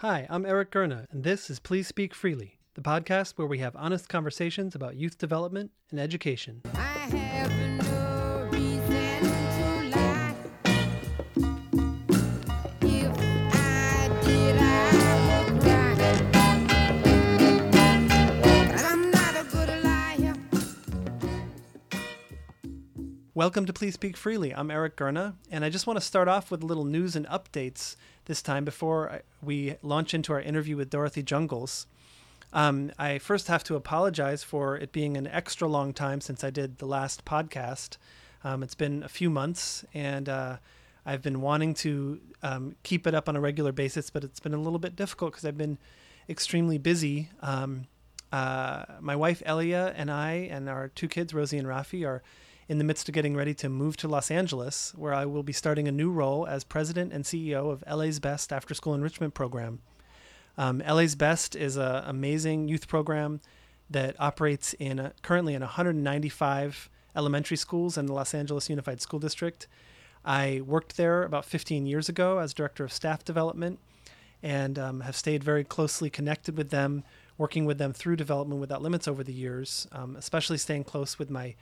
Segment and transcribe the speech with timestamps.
[0.00, 3.74] Hi, I'm Eric Gurna, and this is Please Speak Freely, the podcast where we have
[3.76, 6.60] honest conversations about youth development and education.
[6.74, 6.82] I
[7.16, 7.50] have
[7.82, 10.34] no reason to lie.
[12.82, 13.10] If
[13.54, 15.94] I did, I would cry.
[18.68, 20.34] But I'm not a good liar.
[23.32, 24.54] Welcome to Please Speak Freely.
[24.54, 27.26] I'm Eric Gurna, and I just want to start off with a little news and
[27.28, 31.86] updates this time before we launch into our interview with Dorothy Jungels.
[32.52, 36.50] Um, I first have to apologize for it being an extra long time since I
[36.50, 37.96] did the last podcast.
[38.44, 40.58] Um, it's been a few months, and uh,
[41.04, 44.54] I've been wanting to um, keep it up on a regular basis, but it's been
[44.54, 45.78] a little bit difficult because I've been
[46.28, 47.28] extremely busy.
[47.42, 47.86] Um,
[48.32, 52.22] uh, my wife Elia and I and our two kids, Rosie and Rafi, are
[52.68, 55.52] in the midst of getting ready to move to Los Angeles, where I will be
[55.52, 59.80] starting a new role as president and CEO of LA's Best After School Enrichment Program.
[60.58, 63.40] Um, LA's Best is an amazing youth program
[63.88, 69.20] that operates in a, currently in 195 elementary schools in the Los Angeles Unified School
[69.20, 69.68] District.
[70.24, 73.78] I worked there about 15 years ago as director of staff development
[74.42, 77.04] and um, have stayed very closely connected with them,
[77.38, 81.30] working with them through Development Without Limits over the years, um, especially staying close with
[81.30, 81.54] my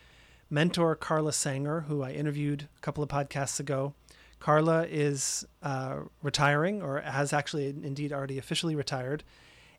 [0.51, 3.95] mentor, Carla Sanger, who I interviewed a couple of podcasts ago.
[4.41, 9.25] Carla is uh, retiring, or has actually indeed already officially retired.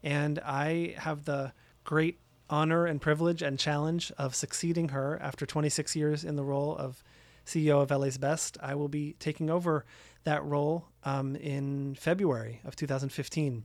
[0.03, 5.95] And I have the great honor and privilege and challenge of succeeding her after 26
[5.95, 7.03] years in the role of
[7.45, 8.57] CEO of LA's Best.
[8.61, 9.85] I will be taking over
[10.23, 13.63] that role um, in February of 2015.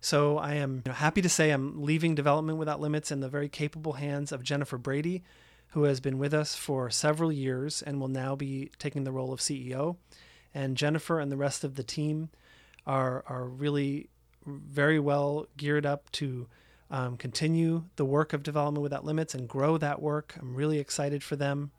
[0.00, 3.94] So I am happy to say I'm leaving Development Without Limits in the very capable
[3.94, 5.24] hands of Jennifer Brady,
[5.70, 9.32] who has been with us for several years and will now be taking the role
[9.32, 9.96] of CEO.
[10.54, 12.30] And Jennifer and the rest of the team
[12.86, 14.08] are are really
[14.46, 16.46] very well geared up to
[16.90, 20.34] um, continue the work of Development Without Limits and grow that work.
[20.40, 21.70] I'm really excited for them.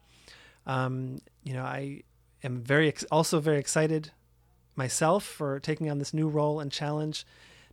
[0.68, 2.04] Um, you know, I
[2.44, 4.12] am very ex- also very excited
[4.76, 7.26] myself for taking on this new role and challenge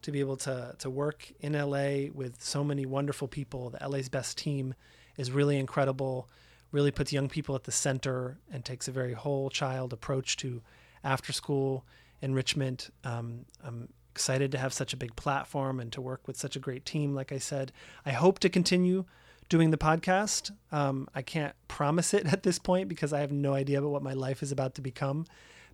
[0.02, 3.70] to be able to to work in LA with so many wonderful people.
[3.70, 4.74] The LA's best team
[5.16, 6.28] is really incredible.
[6.72, 10.62] Really puts young people at the center and takes a very whole child approach to
[11.04, 11.84] after school
[12.20, 12.90] enrichment.
[13.04, 16.58] Um, I'm excited to have such a big platform and to work with such a
[16.58, 17.14] great team.
[17.14, 17.72] Like I said,
[18.04, 19.04] I hope to continue
[19.48, 20.50] doing the podcast.
[20.72, 24.02] Um, I can't promise it at this point because I have no idea about what
[24.02, 25.26] my life is about to become,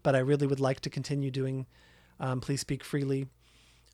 [0.02, 1.66] but I really would like to continue doing
[2.20, 3.26] um, Please Speak Freely.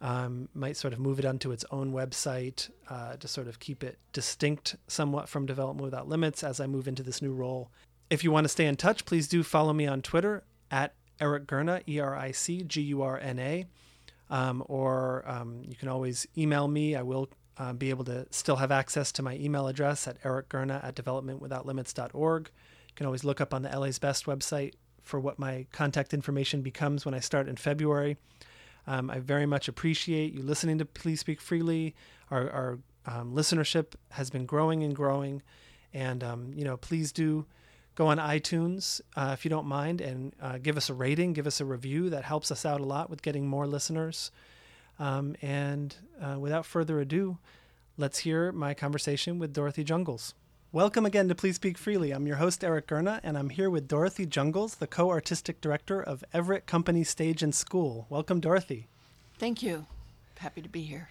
[0.00, 3.82] Um, might sort of move it onto its own website uh, to sort of keep
[3.82, 7.72] it distinct somewhat from Development Without Limits as I move into this new role.
[8.08, 11.46] If you want to stay in touch, please do follow me on Twitter at Eric
[11.46, 13.66] Gurna, E R I C G U R N A.
[14.30, 16.94] Um, or um, you can always email me.
[16.94, 20.82] I will uh, be able to still have access to my email address at ericgurna
[20.84, 22.50] at developmentwithoutlimits.org.
[22.88, 26.60] You can always look up on the LA's Best website for what my contact information
[26.60, 28.16] becomes when I start in February.
[28.88, 31.94] Um, I very much appreciate you listening to Please Speak Freely.
[32.30, 35.42] Our, our um, listenership has been growing and growing.
[35.92, 37.44] And, um, you know, please do
[37.96, 41.46] go on iTunes uh, if you don't mind and uh, give us a rating, give
[41.46, 42.08] us a review.
[42.08, 44.30] That helps us out a lot with getting more listeners.
[44.98, 47.36] Um, and uh, without further ado,
[47.98, 50.32] let's hear my conversation with Dorothy Jungels.
[50.70, 52.10] Welcome again to Please Speak Freely.
[52.10, 56.02] I'm your host, Eric Gurna, and I'm here with Dorothy Jungels, the co artistic director
[56.02, 58.06] of Everett Company Stage and School.
[58.10, 58.86] Welcome, Dorothy.
[59.38, 59.86] Thank you.
[60.36, 61.08] Happy to be here.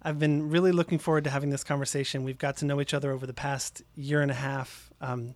[0.00, 2.22] I've been really looking forward to having this conversation.
[2.22, 5.34] We've got to know each other over the past year and a half um,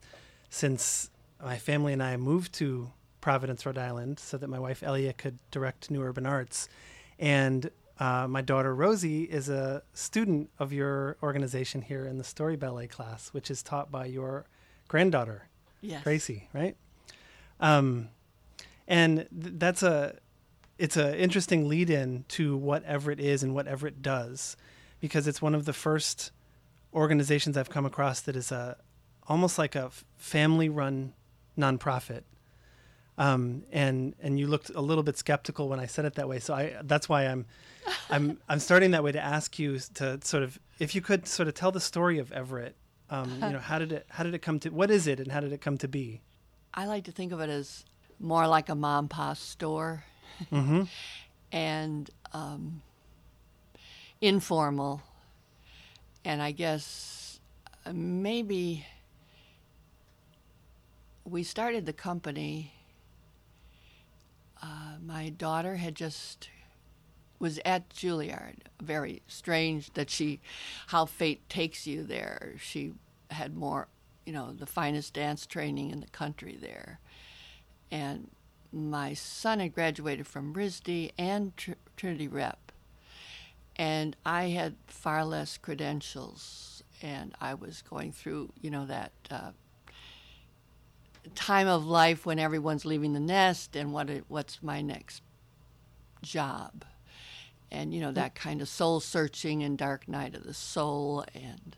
[0.48, 1.10] since
[1.42, 5.40] my family and I moved to Providence, Rhode Island, so that my wife Elia could
[5.50, 6.68] direct New Urban Arts.
[7.18, 12.56] And uh, my daughter Rosie is a student of your organization here in the story
[12.56, 14.44] ballet class, which is taught by your
[14.88, 15.48] granddaughter,
[15.80, 16.02] Yes.
[16.02, 16.76] Gracie, right?
[17.60, 18.08] Um,
[18.88, 20.16] and th- that's a
[20.78, 24.56] it's an interesting lead in to what Everett is and what Everett does,
[25.00, 26.32] because it's one of the first
[26.92, 28.78] organizations I've come across that is a
[29.28, 31.12] almost like a family run
[31.56, 32.22] nonprofit.
[33.18, 36.38] Um, and and you looked a little bit skeptical when I said it that way,
[36.38, 37.46] so I that's why I'm
[38.10, 41.48] I'm I'm starting that way to ask you to sort of if you could sort
[41.48, 42.74] of tell the story of Everett.
[43.10, 45.30] Um, you know, how did it how did it come to what is it and
[45.30, 46.22] how did it come to be?
[46.72, 47.84] I like to think of it as
[48.18, 50.04] more like a mom pop store
[50.50, 50.82] Mm-hmm.
[51.52, 52.82] and um,
[54.20, 55.02] informal.
[56.24, 57.40] And I guess
[57.84, 58.86] uh, maybe
[61.24, 62.72] we started the company.
[64.62, 66.48] Uh, my daughter had just
[67.42, 68.58] was at Juilliard.
[68.80, 70.40] Very strange that she,
[70.86, 72.54] how fate takes you there.
[72.60, 72.92] She
[73.32, 73.88] had more,
[74.24, 77.00] you know, the finest dance training in the country there.
[77.90, 78.30] And
[78.72, 82.70] my son had graduated from RISD and Tr- Trinity Rep.
[83.74, 86.84] And I had far less credentials.
[87.02, 89.50] And I was going through, you know, that uh,
[91.30, 95.22] time of life when everyone's leaving the nest and what what's my next
[96.22, 96.84] job.
[97.70, 101.24] And you know that kind of soul searching and dark night of the soul.
[101.34, 101.76] And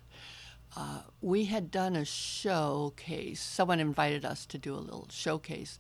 [0.77, 3.41] uh, we had done a showcase.
[3.41, 5.79] Someone invited us to do a little showcase.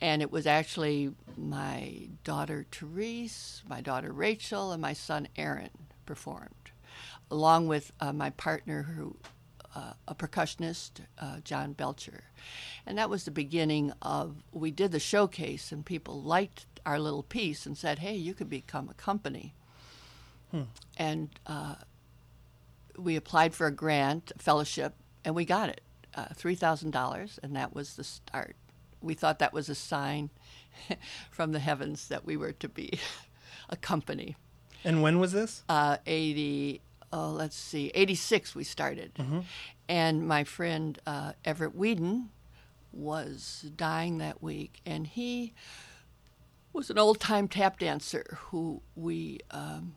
[0.00, 5.70] And it was actually my daughter therese my daughter rachel and my son aaron
[6.06, 6.70] performed
[7.30, 9.16] along with uh, my partner who
[9.74, 12.24] uh, a percussionist, uh, John Belcher.
[12.86, 17.22] And that was the beginning of, we did the showcase, and people liked our little
[17.22, 19.54] piece and said, hey, you could become a company.
[20.96, 21.74] And uh,
[22.96, 24.94] we applied for a grant, a fellowship,
[25.24, 25.80] and we got it
[26.14, 28.54] uh, $3,000, and that was the start.
[29.02, 30.30] We thought that was a sign
[31.32, 33.00] from the heavens that we were to be
[33.68, 34.36] a company
[34.84, 35.64] And when was this?
[35.68, 36.80] uh, 80
[37.14, 39.12] oh let's see 86 we started.
[39.88, 42.30] And my friend uh, everett whedon
[42.92, 45.54] was dying that week and he
[46.72, 49.94] was an old-time tap dancer who we um,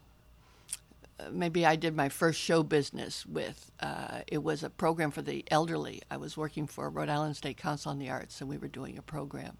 [1.19, 3.71] uh, maybe i did my first show business with.
[3.79, 6.01] Uh, it was a program for the elderly.
[6.11, 8.97] I was working for rhode island state council on the arts and we were doing
[8.97, 9.57] a program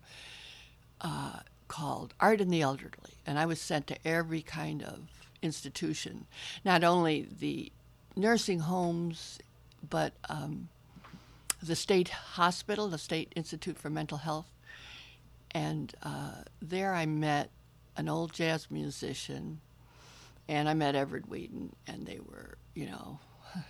[1.02, 5.00] uh, called Art in the Elderly, and I was sent to every kind of
[5.42, 6.26] institution,
[6.66, 7.72] not only the
[8.16, 9.40] nursing homes,
[9.88, 10.70] but um,
[11.62, 14.48] the state hospital, the State Institute for Mental Health.
[15.52, 17.50] And uh, there I met
[17.96, 19.60] an old jazz musician,
[20.48, 23.20] and I met Everett Wheaton, and they were, you know,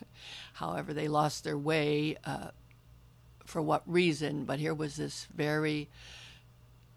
[0.53, 2.49] however, they lost their way uh,
[3.45, 5.87] for what reason, but here was this very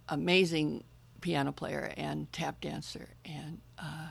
[0.08, 0.82] amazing
[1.20, 4.08] piano player and tap dancer, and uh,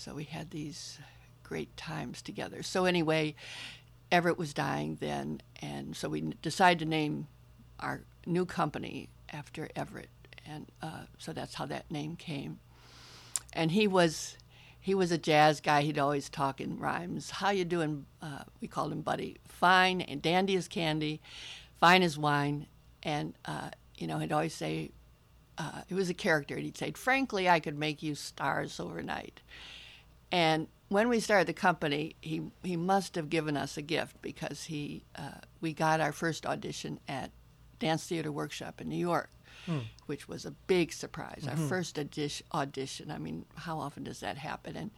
[0.00, 0.98] so we had these
[1.42, 2.62] great times together.
[2.62, 3.34] So anyway,
[4.10, 7.26] Everett was dying then, and so we decided to name
[7.78, 10.08] our new company after Everett,
[10.46, 12.60] and uh, so that's how that name came.
[13.52, 14.38] And he was
[14.80, 15.82] he was a jazz guy.
[15.82, 17.30] He'd always talk in rhymes.
[17.30, 18.06] How you doing?
[18.22, 19.36] Uh, we called him Buddy.
[19.48, 21.20] Fine and dandy as candy,
[21.78, 22.68] fine as wine,
[23.02, 23.68] and uh,
[23.98, 24.92] you know he'd always say
[25.58, 26.54] uh, it was a character.
[26.54, 29.42] And he'd say, "Frankly, I could make you stars overnight."
[30.32, 34.64] And when we started the company, he he must have given us a gift because
[34.64, 37.30] he uh, we got our first audition at
[37.78, 39.30] Dance Theater Workshop in New York,
[40.06, 41.46] which was a big surprise.
[41.48, 43.10] Our first audition, audition.
[43.10, 44.76] I mean, how often does that happen?
[44.76, 44.90] And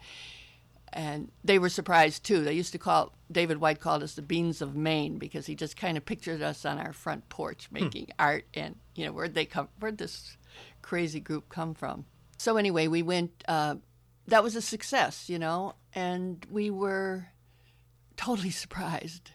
[0.95, 2.43] and they were surprised too.
[2.45, 5.77] They used to call David White called us the beans of Maine because he just
[5.77, 9.47] kind of pictured us on our front porch making art, and you know where'd they
[9.47, 9.69] come?
[9.79, 10.37] Where'd this
[10.83, 12.05] crazy group come from?
[12.39, 13.45] So anyway, we went.
[13.49, 13.77] Uh,
[14.29, 17.29] that was a success, you know, and we were
[18.17, 19.31] totally surprised.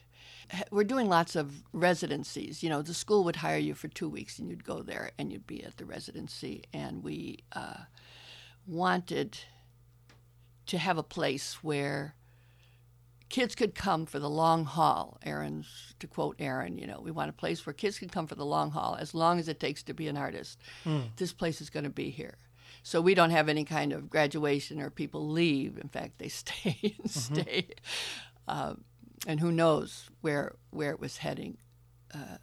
[0.71, 2.63] We're doing lots of residencies.
[2.63, 5.31] You know, the school would hire you for two weeks, and you'd go there and
[5.31, 6.63] you'd be at the residency.
[6.73, 7.83] And we uh,
[8.65, 9.37] wanted
[10.67, 12.15] to have a place where
[13.29, 15.17] kids could come for the long haul.
[15.25, 18.35] Aaron's, to quote Aaron, you know, we want a place where kids can come for
[18.35, 20.59] the long haul as long as it takes to be an artist.
[21.17, 22.37] This place is going to be here.
[22.87, 25.77] So we don't have any kind of graduation or people leave.
[25.77, 27.67] In fact, they stay and stay.
[28.47, 28.85] Um,
[29.27, 31.57] and who knows where where it was heading.
[32.13, 32.37] Uh,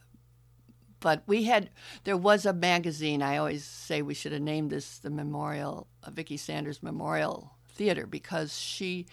[0.99, 1.71] but we had
[2.03, 3.23] there was a magazine.
[3.23, 8.05] I always say we should have named this the Memorial uh, Vicki Sanders Memorial Theater
[8.05, 9.07] because she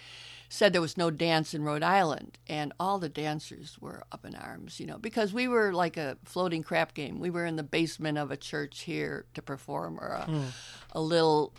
[0.52, 4.34] said there was no dance in Rhode Island, and all the dancers were up in
[4.34, 7.20] arms, you know, because we were like a floating crap game.
[7.20, 10.52] We were in the basement of a church here to perform, or a,
[10.92, 11.54] a little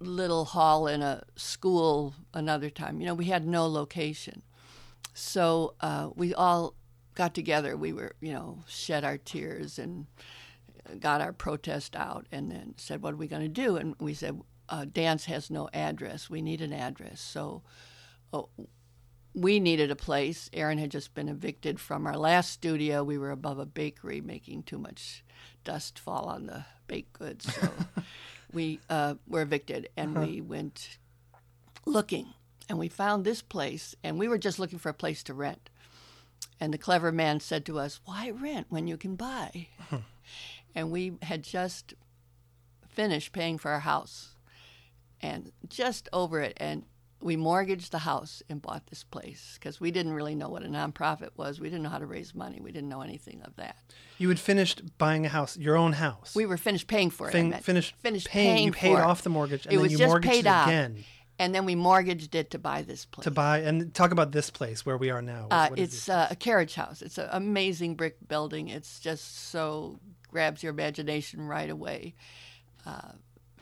[0.00, 3.00] little hall in a school another time.
[3.00, 4.42] You know, we had no location.
[5.14, 6.74] So uh, we all
[7.14, 7.76] got together.
[7.76, 10.06] We were, you know, shed our tears and
[10.98, 14.14] got our protest out, and then said, "What are we going to do?" And we
[14.14, 16.28] said, uh, "Dance has no address.
[16.28, 17.62] We need an address." So
[18.32, 18.42] uh,
[19.34, 20.50] we needed a place.
[20.52, 23.02] Aaron had just been evicted from our last studio.
[23.02, 25.24] We were above a bakery, making too much
[25.64, 27.52] dust fall on the baked goods.
[27.54, 27.68] So
[28.52, 30.98] we uh, were evicted, and we went
[31.86, 32.34] looking,
[32.68, 35.70] and we found this place, and we were just looking for a place to rent.
[36.60, 39.68] And the clever man said to us, Why rent when you can buy?
[40.74, 41.94] and we had just
[42.88, 44.36] finished paying for our house.
[45.20, 46.52] and just over it.
[46.58, 46.84] And
[47.22, 50.66] we mortgaged the house and bought this place because we didn't really know what a
[50.68, 51.60] nonprofit was.
[51.60, 52.60] We didn't know how to raise money.
[52.60, 53.76] We didn't know anything of that.
[54.18, 56.34] You had finished buying a house, your own house.
[56.34, 57.32] We were finished paying for it.
[57.32, 58.54] Fin- finished, finished paying.
[58.54, 59.00] paying You paid it.
[59.00, 61.04] off the mortgage, and it then you mortgaged it off, again
[61.38, 63.24] and then we mortgaged it to buy this place.
[63.24, 63.58] to buy.
[63.58, 65.48] And talk about this place where we are now.
[65.50, 67.02] Uh, it's uh, a carriage house.
[67.02, 68.68] It's an amazing brick building.
[68.68, 69.98] It's just so
[70.30, 72.14] grabs your imagination right away.
[72.86, 73.12] Uh,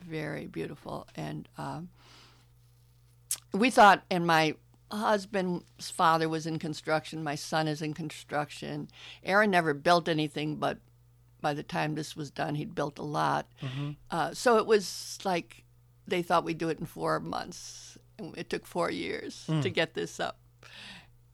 [0.03, 1.07] very beautiful.
[1.17, 1.89] And um,
[3.53, 4.55] we thought, and my
[4.91, 7.23] husband's father was in construction.
[7.23, 8.89] My son is in construction.
[9.23, 10.79] Aaron never built anything, but
[11.41, 13.47] by the time this was done, he'd built a lot.
[14.11, 15.65] Uh, so it was like
[16.07, 17.97] they thought we'd do it in four months.
[18.19, 20.39] And it took four years to get this up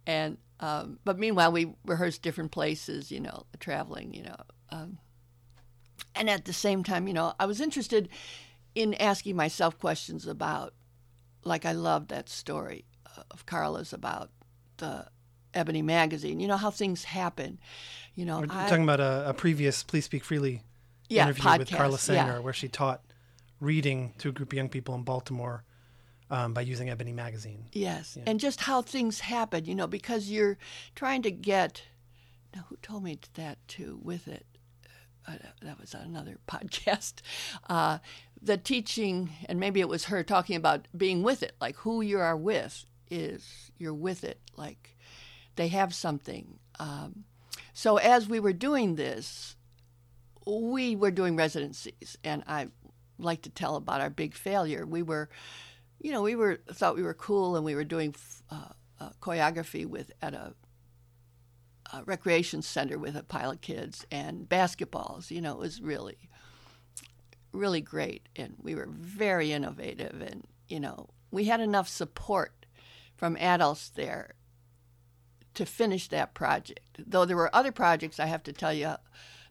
[0.07, 4.37] and um, but meanwhile we rehearsed different places you know traveling you know
[4.71, 4.99] um,
[6.15, 8.09] and at the same time you know i was interested
[8.75, 10.75] in asking myself questions about
[11.47, 12.85] like i loved that story
[13.31, 14.31] of carla's about
[14.79, 15.07] the
[15.55, 17.59] ebony magazine you know how things happen
[18.15, 20.63] you know We're I- talking about a, a previous Please Speak Freely
[21.09, 22.39] Yeah, interview with Carla Sanger, yeah.
[22.41, 23.01] where she taught
[23.61, 25.65] reading to a group of young people in Baltimore
[26.31, 27.67] um, by using Ebony magazine.
[27.73, 30.59] Yes, and just how things happen, you know, because you're
[30.95, 31.83] trying to get.
[32.55, 34.01] Now, who told me that too?
[34.03, 34.45] With it,
[35.29, 37.15] uh, that was another podcast.
[37.69, 37.99] Uh,
[38.41, 42.19] the teaching, and maybe it was her talking about being with it, like who you
[42.19, 44.97] are with is you're with it, like
[45.57, 46.59] they have something.
[46.79, 47.25] Um,
[47.73, 49.57] so as we were doing this,
[50.47, 52.69] we were doing residencies, and I
[53.19, 54.87] like to tell about our big failure.
[54.87, 55.29] We were
[56.01, 58.15] you know, we were thought we were cool, and we were doing
[58.51, 58.69] uh,
[59.01, 60.55] uh, choreography with at a,
[61.93, 65.31] a recreation center with a pile of kids and basketballs.
[65.31, 66.17] You know, it was really,
[67.57, 72.67] really great, and we were very innovative, and you know, we had enough support
[73.15, 74.35] from adults there
[75.55, 76.81] to finish that project.
[76.99, 78.95] Though there were other projects, I have to tell you,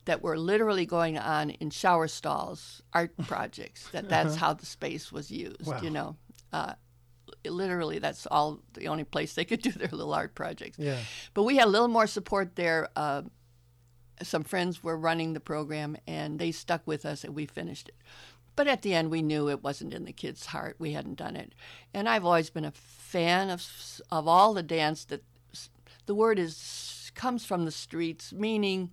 [0.06, 3.90] that were literally going on in shower stalls, art projects.
[3.90, 5.66] That that's how the space was used.
[5.66, 5.82] Wow.
[5.82, 6.16] You know,
[6.54, 6.74] uh,
[7.44, 10.78] literally, that's all the only place they could do their little art projects.
[10.80, 11.00] Yeah.
[11.34, 12.90] But we had a little more support there.
[12.96, 13.24] Uh,
[14.22, 17.96] some friends were running the program, and they stuck with us, and we finished it.
[18.56, 20.78] But at the end, we knew it wasn't in the kids' heart.
[20.80, 21.54] We hadn't done it,
[21.94, 23.66] and I've always been a fan of
[24.12, 25.24] of all the dance that
[26.06, 28.92] the word is comes from the streets, meaning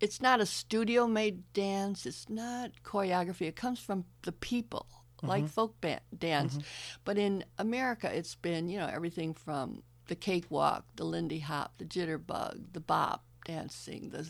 [0.00, 2.06] it's not a studio made dance.
[2.06, 3.42] It's not choreography.
[3.42, 4.86] It comes from the people,
[5.18, 5.28] mm-hmm.
[5.28, 6.54] like folk band, dance.
[6.54, 7.00] Mm-hmm.
[7.04, 11.84] But in America, it's been you know everything from the cakewalk, the Lindy Hop, the
[11.84, 14.26] jitterbug, the bop dancing, the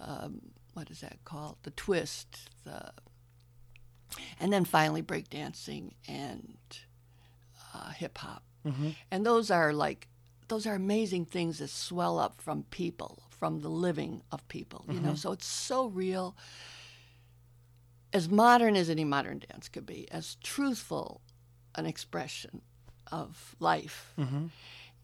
[0.00, 0.40] um,
[0.74, 1.56] what is that called?
[1.62, 2.92] The twist, the
[4.40, 6.58] and then finally break dancing and
[7.74, 8.42] uh, hip hop.
[9.10, 10.08] And those are like
[10.48, 14.84] those are amazing things that swell up from people, from the living of people.
[14.88, 16.36] You know, so it's so real.
[18.12, 21.22] As modern as any modern dance could be, as truthful
[21.74, 22.60] an expression
[23.10, 24.12] of life.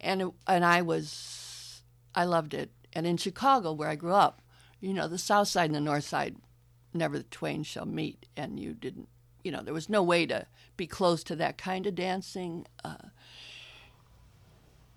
[0.00, 1.83] And it, and I was
[2.14, 2.71] I loved it.
[2.99, 4.43] And in Chicago, where I grew up,
[4.81, 6.35] you know, the South Side and the North Side,
[6.93, 8.26] never the twain shall meet.
[8.37, 9.09] And you didn't,
[9.45, 12.67] you know, there was no way to be close to that kind of dancing.
[12.85, 12.97] Uh,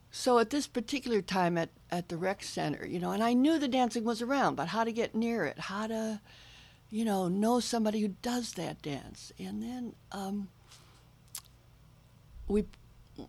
[0.09, 3.59] so at this particular time at, at the rec center, you know, and I knew
[3.59, 6.21] the dancing was around, but how to get near it, how to,
[6.89, 9.31] you know, know somebody who does that dance.
[9.37, 10.49] And then um,
[12.47, 12.65] we,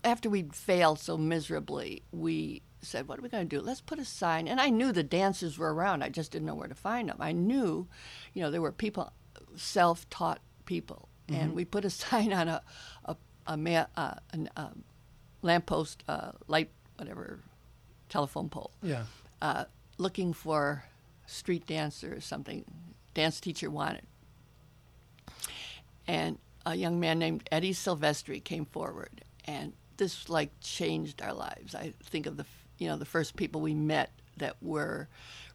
[0.03, 3.61] after we'd failed so miserably, we said, what are we going to do?
[3.61, 4.47] Let's put a sign.
[4.47, 6.03] And I knew the dancers were around.
[6.03, 7.17] I just didn't know where to find them.
[7.19, 7.87] I knew,
[8.33, 9.11] you know, there were people,
[9.55, 11.07] self-taught people.
[11.29, 12.61] And we put a sign on a,
[13.05, 13.15] a,
[13.47, 14.83] a, ma- uh, an, um,
[15.41, 17.39] lamppost, uh, light, whatever,
[18.09, 19.03] telephone pole, Yeah.
[19.41, 19.65] uh,
[19.97, 20.83] looking for
[21.25, 22.65] street dancer or something.
[23.13, 24.03] Dance teacher wanted.
[26.07, 31.75] And a young man named Eddie Silvestri came forward, and this like changed our lives.
[31.75, 32.45] I think of the
[32.77, 35.07] you know the first people we met that were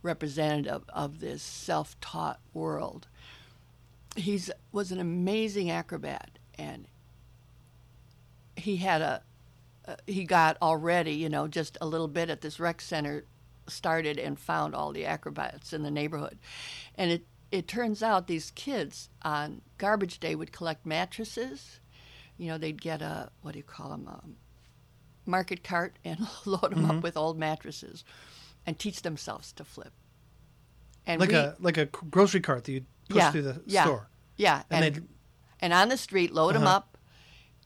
[0.03, 3.09] representative of this self-taught world.
[4.17, 6.87] He's was an amazing acrobat, and
[8.57, 9.23] he had a
[9.89, 13.25] uh, he got already, you know, just a little bit at this rec center
[13.67, 16.39] started and found all the acrobats in the neighborhood.
[16.97, 21.81] And it, it turns out these kids on garbage day would collect mattresses.
[22.37, 24.21] You know, they'd get a, what do you call them, a
[25.29, 28.05] market cart and load them up with old mattresses
[28.67, 29.93] and teach themselves to flip.
[31.07, 33.85] And Like we- a like a grocery cart that you push yeah, through the yeah,
[33.85, 34.09] store.
[34.37, 35.09] Yeah, And and
[35.61, 36.77] and on the street, load them Uh-huh.
[36.77, 36.99] up,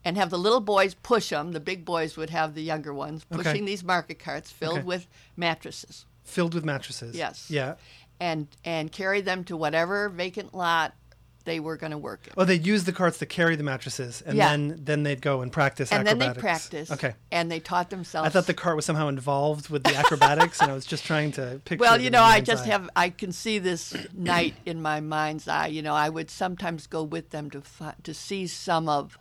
[0.04, 1.52] and have the little boys push them.
[1.52, 3.42] The big boys would have the younger ones Okay.
[3.42, 4.86] pushing these market carts filled Okay.
[4.86, 7.16] with mattresses Filled with mattresses.
[7.16, 7.50] Yes.
[7.50, 7.74] Yeah.
[8.20, 10.94] and and carry them to whatever vacant lot
[11.44, 12.28] they were going to work.
[12.36, 14.50] Oh, they'd use the carts to carry the mattresses, and Yeah.
[14.50, 16.68] then then they'd go and practice and then acrobatics.
[16.68, 16.90] they practice.
[16.92, 17.14] Okay.
[17.30, 18.26] And they taught themselves.
[18.26, 21.32] I thought the cart was somehow involved with the acrobatics, and I was just trying
[21.32, 21.80] to picture.
[21.80, 22.68] Well, you know, I just eye.
[22.70, 25.66] have I can see this night in my mind's eye.
[25.68, 29.18] You know, I would sometimes go with them to fi- to see some of,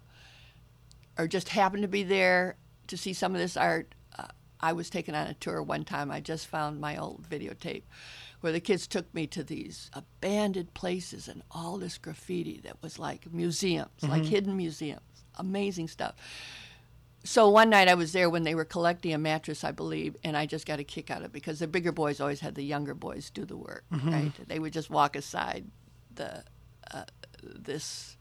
[1.17, 2.55] or just happen to be there
[2.87, 3.93] to see some of this art.
[4.17, 4.27] Uh,
[4.59, 6.11] I was taken on a tour one time.
[6.11, 7.83] I just found my old videotape,
[8.41, 12.99] where the kids took me to these abandoned places and all this graffiti that was
[12.99, 15.01] like museums, like hidden museums,
[15.37, 16.15] amazing stuff.
[17.23, 20.35] So one night I was there when they were collecting a mattress, I believe, and
[20.35, 22.63] I just got a kick out of it because the bigger boys always had the
[22.63, 24.31] younger boys do the work, right?
[24.47, 25.65] They would just walk aside
[26.15, 26.43] the
[26.91, 27.03] uh,
[27.43, 28.17] this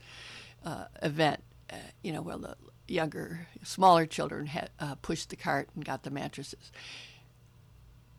[0.67, 2.57] uh, event, uh, you know, where the
[2.89, 6.71] younger, smaller children had uh, pushed the cart and got the mattresses.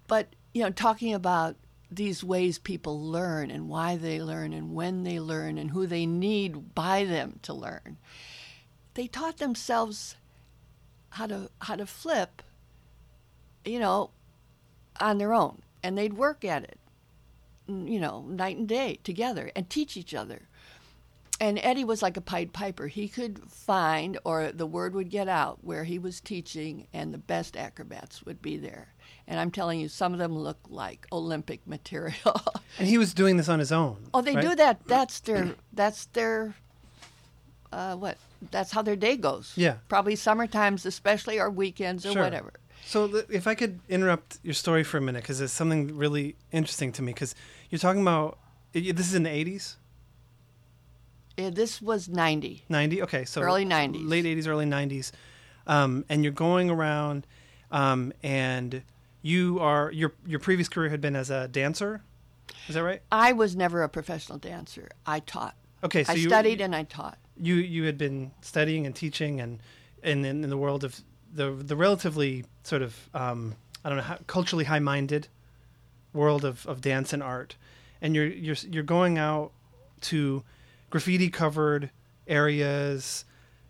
[0.08, 1.55] But you know, talking about
[1.91, 6.05] these ways people learn and why they learn and when they learn and who they
[6.05, 7.98] need by them to learn,
[8.93, 10.15] they taught themselves
[11.10, 12.41] how to how to flip,
[13.65, 14.12] you know,
[15.00, 16.79] on their own, and they'd work at it,
[17.67, 20.48] you know, night and day together and teach each other.
[21.41, 22.88] And Eddie was like a Pied Piper.
[22.88, 27.17] He could find, or the word would get out where he was teaching, and the
[27.17, 28.90] best acrobats would be there.
[29.27, 32.41] And I'm telling you, some of them look like Olympic material.
[32.80, 33.98] And he was doing this on his own.
[34.13, 34.41] oh, they right?
[34.46, 34.86] do that.
[34.88, 35.56] That's their.
[35.74, 36.56] That's their.
[37.72, 38.18] Uh, what?
[38.51, 39.53] That's how their day goes.
[39.56, 39.75] Yeah.
[39.88, 42.24] Probably summer times, especially, or weekends, or Sure.
[42.24, 42.53] whatever.
[42.86, 46.91] So if I could interrupt your story for a minute, because it's something really interesting
[46.94, 47.13] to me.
[47.13, 47.36] Because
[47.70, 48.39] you're talking about
[48.74, 49.75] this is in the 80s,
[51.38, 52.63] Yeah, this was 90.
[52.70, 53.01] 90.
[53.03, 54.08] Okay, so Early 90s.
[54.10, 55.12] late 80s, early 90s,
[55.68, 57.25] um, and you're going around,
[57.72, 58.82] um, and
[59.21, 62.01] you are your your previous career had been as a dancer.
[62.67, 63.01] Is that right?
[63.12, 64.89] I was never a professional dancer.
[65.05, 65.55] I taught.
[65.84, 67.17] Okay, so I you studied and I taught.
[67.38, 69.60] you you had been studying and teaching and
[70.03, 71.01] and in, in the world of
[71.34, 75.27] the the relatively sort of um, I don't know how, culturally high minded
[76.13, 77.55] world of, of dance and art,
[78.01, 79.51] and you're you're you're going out
[80.01, 80.43] to
[80.89, 81.89] graffiti covered
[82.27, 83.25] areas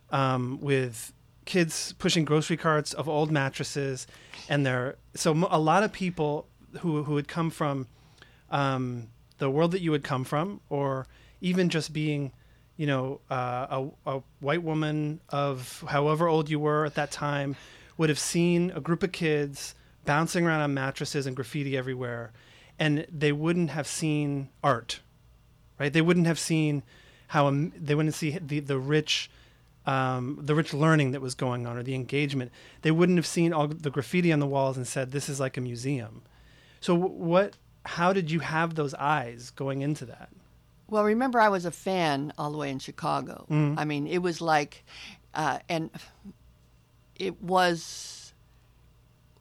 [0.09, 1.13] um, with
[1.45, 4.07] kids pushing grocery carts of old mattresses,
[4.49, 6.47] and they're so a lot of people
[6.79, 7.87] who who had come from
[8.49, 11.07] um, the world that you had come from, or
[11.39, 12.31] even just being,
[12.77, 17.55] you know, uh, a, a white woman of however old you were at that time,
[17.97, 19.75] would have seen a group of kids
[20.05, 22.31] bouncing around on mattresses and graffiti everywhere,
[22.79, 24.99] and they wouldn't have seen art,
[25.79, 25.93] right?
[25.93, 26.83] They wouldn't have seen
[27.27, 29.29] how they wouldn't see the the rich.
[29.85, 32.51] Um, the rich learning that was going on or the engagement
[32.83, 35.57] they wouldn't have seen all the graffiti on the walls and said this is like
[35.57, 36.21] a museum
[36.79, 40.29] so what how did you have those eyes going into that
[40.87, 43.45] Well, remember, I was a fan all the way in Chicago.
[43.79, 44.83] I mean, it was like,
[45.33, 45.89] uh, and
[47.15, 48.33] it was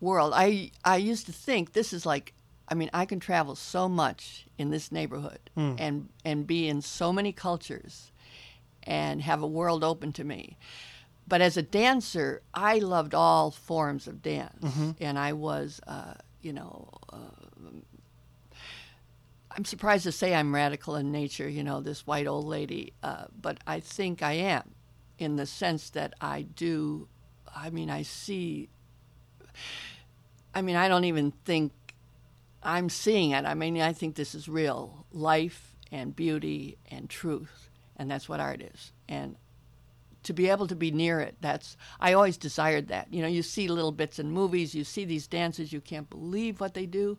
[0.00, 0.32] world.
[0.34, 2.32] I I used to think this is like,
[2.68, 7.12] I mean, I can travel so much in this neighborhood and and be in so
[7.12, 8.12] many cultures,
[8.82, 10.56] and have a world open to me.
[11.26, 14.64] But as a dancer, I loved all forms of dance,
[15.00, 16.88] and I was, uh, you know,
[19.50, 23.24] I'm surprised to say I'm radical in nature, you know, this white old lady, uh,
[23.40, 24.74] but I think I am
[25.18, 27.08] in the sense that I do,
[27.54, 28.70] I mean, I see,
[30.54, 31.72] I mean, I don't even think
[32.62, 33.44] I'm seeing it.
[33.44, 37.69] I mean, I think this is real life and beauty and truth,
[38.00, 38.92] and that's what art is.
[39.08, 39.36] And
[40.24, 43.12] to be able to be near it, that's, I always desired that.
[43.12, 46.60] You know, you see little bits in movies, you see these dances, you can't believe
[46.60, 47.16] what they do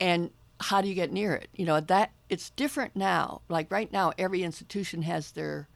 [0.00, 3.92] and how do you get near it you know that it's different now like right
[3.92, 5.68] now every institution has their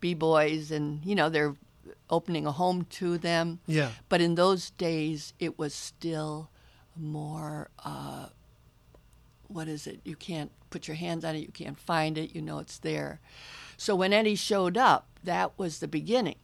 [0.00, 1.56] b-boys and you know they're
[2.08, 3.90] opening a home to them Yeah.
[4.08, 6.50] but in those days it was still
[6.96, 8.26] more uh,
[9.48, 12.42] what is it you can't put your hands on it you can't find it you
[12.42, 13.20] know it's there
[13.76, 16.36] so when eddie showed up that was the beginning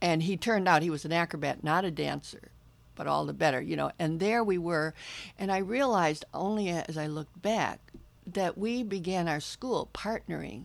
[0.00, 2.50] and he turned out he was an acrobat, not a dancer,
[2.94, 3.90] but all the better, you know.
[3.98, 4.94] And there we were,
[5.38, 7.80] and I realized only as I looked back
[8.26, 10.64] that we began our school partnering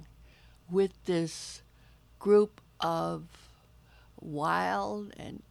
[0.70, 1.62] with this
[2.20, 3.24] group of
[4.20, 5.42] wild and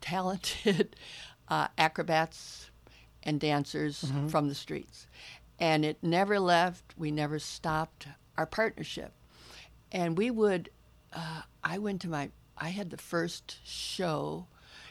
[0.00, 0.96] talented
[1.48, 2.70] uh, acrobats
[3.22, 5.06] and dancers from the streets.
[5.58, 9.12] And it never left, we never stopped our partnership.
[9.92, 10.70] And we would
[11.14, 14.46] uh, I went to my, I had the first show,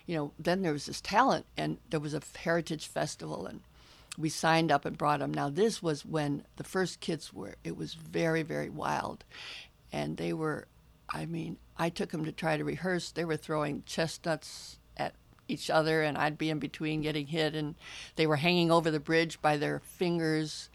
[0.06, 3.62] you know, then there was this talent and there was a heritage festival and
[4.18, 5.34] we signed up and brought them.
[5.34, 9.24] Now, this was when the first kids were, it was very, very wild.
[9.92, 10.68] And they were,
[11.10, 13.12] I mean, I took them to try to rehearse.
[13.12, 14.80] They were throwing chestnuts
[15.48, 17.56] each other, and I'd be in between getting hit.
[17.56, 17.76] And
[18.16, 20.70] they were hanging over the bridge by their fingers.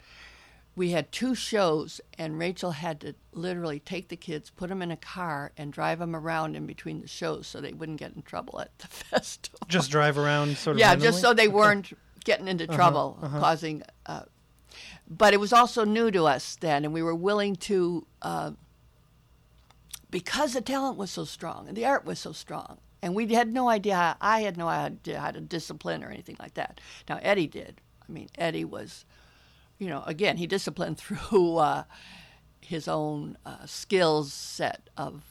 [0.76, 4.92] We had two shows, and Rachel had to literally take the kids, put them in
[4.92, 8.22] a car, and drive them around in between the shows so they wouldn't get in
[8.22, 9.58] trouble at the festival.
[9.66, 10.80] Just drive around, sort of.
[10.80, 11.08] Yeah, randomly?
[11.08, 11.92] just so they weren't
[12.24, 13.82] getting into trouble, causing.
[14.06, 14.22] Uh,
[15.08, 18.52] but it was also new to us then, and we were willing to, uh,
[20.10, 23.52] because the talent was so strong and the art was so strong, and we had
[23.52, 23.94] no idea.
[23.94, 26.80] How, I had no idea how to discipline or anything like that.
[27.08, 27.80] Now Eddie did.
[28.08, 29.04] I mean, Eddie was,
[29.78, 31.84] you know, again he disciplined through uh,
[32.60, 35.22] his own uh, skills set of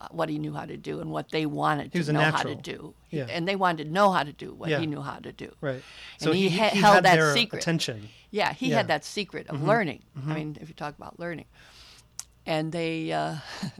[0.00, 2.54] uh, what he knew how to do and what they wanted to know how to
[2.54, 2.94] do.
[3.10, 3.26] Yeah.
[3.28, 4.80] And they wanted to know how to do what Yeah.
[4.80, 5.52] he knew how to do.
[5.60, 5.74] Right.
[5.74, 5.82] And
[6.18, 7.62] So he, he, ha- he held had that their secret.
[7.62, 8.08] attention.
[8.30, 8.70] Yeah, he Yeah.
[8.70, 8.76] Mm-hmm.
[8.78, 10.02] had that secret of learning.
[10.26, 11.44] I mean, if you talk about learning,
[12.46, 13.36] and they, uh,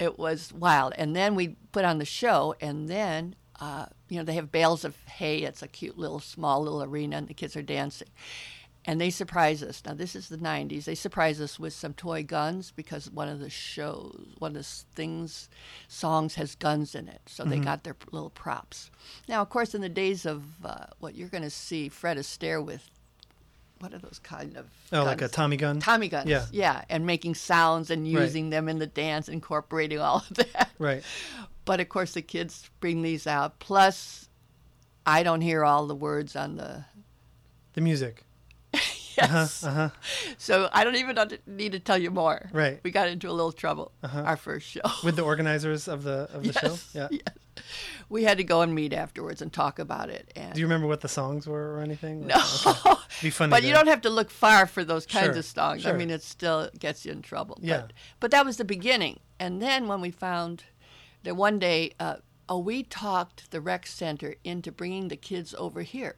[0.00, 0.92] it was wild.
[0.96, 4.84] And then we put on the show, and then uh, you know they have bales
[4.84, 5.38] of hay.
[5.42, 8.08] It's a cute little small little arena, and the kids are dancing.
[8.84, 9.82] And they surprise us.
[9.84, 10.84] Now this is the '90s.
[10.84, 14.68] They surprise us with some toy guns because one of the shows, one of the
[14.94, 15.48] things,
[15.88, 17.20] songs has guns in it.
[17.26, 17.50] So Mm-hmm.
[17.50, 18.90] they got their little props.
[19.28, 22.64] Now, of course, in the days of uh, what you're going to see Fred Astaire
[22.64, 22.88] with,
[23.80, 24.66] what are those kind of?
[24.92, 25.28] Oh, like a?
[25.28, 25.80] Tommy gun.
[25.80, 26.28] Tommy guns.
[26.28, 26.46] Yeah.
[26.52, 28.22] Yeah, and making sounds and Right.
[28.22, 30.70] using them in the dance, incorporating all of that.
[30.78, 31.02] Right.
[31.64, 33.58] But of course, the kids bring these out.
[33.58, 34.28] Plus,
[35.06, 36.84] I don't hear all the words on the.
[37.74, 38.24] The music.
[39.18, 39.64] Yes.
[39.64, 39.88] Uh huh.
[40.36, 42.48] So I don't even need to tell you more.
[42.52, 42.78] Right.
[42.84, 44.22] We got into a little trouble uh-huh.
[44.22, 44.80] our first show.
[45.02, 46.68] With the organizers of the of the show.
[46.68, 47.08] Yes, Yeah.
[47.10, 47.22] yes.
[48.08, 50.32] We had to go and meet afterwards and talk about it.
[50.34, 52.26] And Do you remember what the songs were or anything?
[52.26, 52.36] No.
[53.22, 53.50] Be funny.
[53.50, 55.84] But you don't have to look far for those kinds Sure, of songs.
[55.86, 57.58] I mean, it still gets you in trouble.
[57.60, 57.80] Yeah.
[57.82, 59.20] But, but that was the beginning.
[59.38, 60.64] And then when we found
[61.24, 62.16] that one day, uh,
[62.48, 66.16] oh, we talked the rec center into bringing the kids over here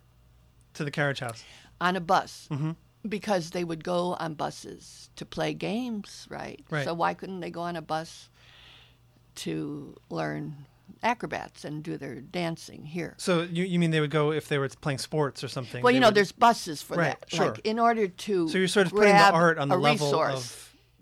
[0.74, 1.42] to the carriage house.
[1.80, 2.72] on a bus Mm-hmm.
[3.08, 6.64] because they would go on buses to play games, right?
[6.70, 6.84] Right.
[6.84, 8.28] So why couldn't they go on a bus
[9.36, 10.66] to learn
[11.02, 13.14] acrobats and do their dancing here?
[13.18, 15.82] So you, you mean they would go if they were playing sports or something?
[15.82, 17.30] Well, you know, would- there's buses for Right, that.
[17.30, 17.46] sure.
[17.46, 20.34] Like in order to So you're sort of putting the art on the level resource,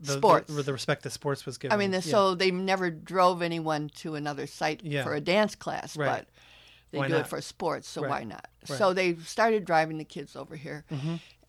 [0.00, 0.54] of the, sports.
[0.54, 1.74] The, the respect that sports was given.
[1.74, 2.02] I mean, the, Yeah.
[2.12, 5.02] so they never drove anyone to another site Yeah.
[5.04, 6.06] for a dance class, Right.
[6.20, 6.28] but
[6.92, 7.20] they Why do not?
[7.22, 8.10] it for sports, so Right.
[8.10, 8.46] why not?
[8.62, 8.64] Right.
[8.68, 8.74] Mm-hmm.
[8.78, 10.84] So they started driving the kids over here,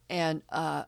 [0.10, 0.84] and uh,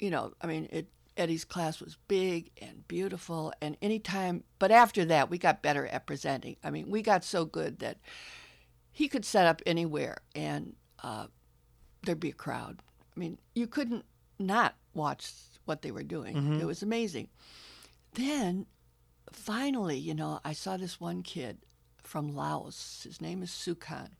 [0.00, 5.04] you know, I mean, it, Eddie's class was big and beautiful, and anytime, but after
[5.04, 6.56] that, we got better at presenting.
[6.64, 7.98] I mean, we got so good that
[8.90, 11.26] he could set up anywhere, and uh,
[12.02, 12.80] there'd be a crowd.
[13.16, 14.04] I mean, you couldn't
[14.38, 15.30] not watch
[15.64, 16.36] what they were doing.
[16.36, 16.60] Mm-hmm.
[16.60, 17.28] It was amazing.
[18.14, 18.66] Then,
[19.32, 21.58] finally, you know, I saw this one kid
[22.02, 23.02] from Laos.
[23.04, 24.10] His name is Sukhan,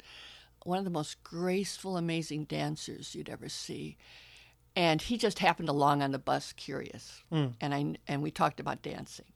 [0.65, 3.97] one of the most graceful, amazing dancers you'd ever see.
[4.77, 7.49] And he just happened along on the bus, curious, hmm.
[7.61, 9.27] and I and we talked about dancing.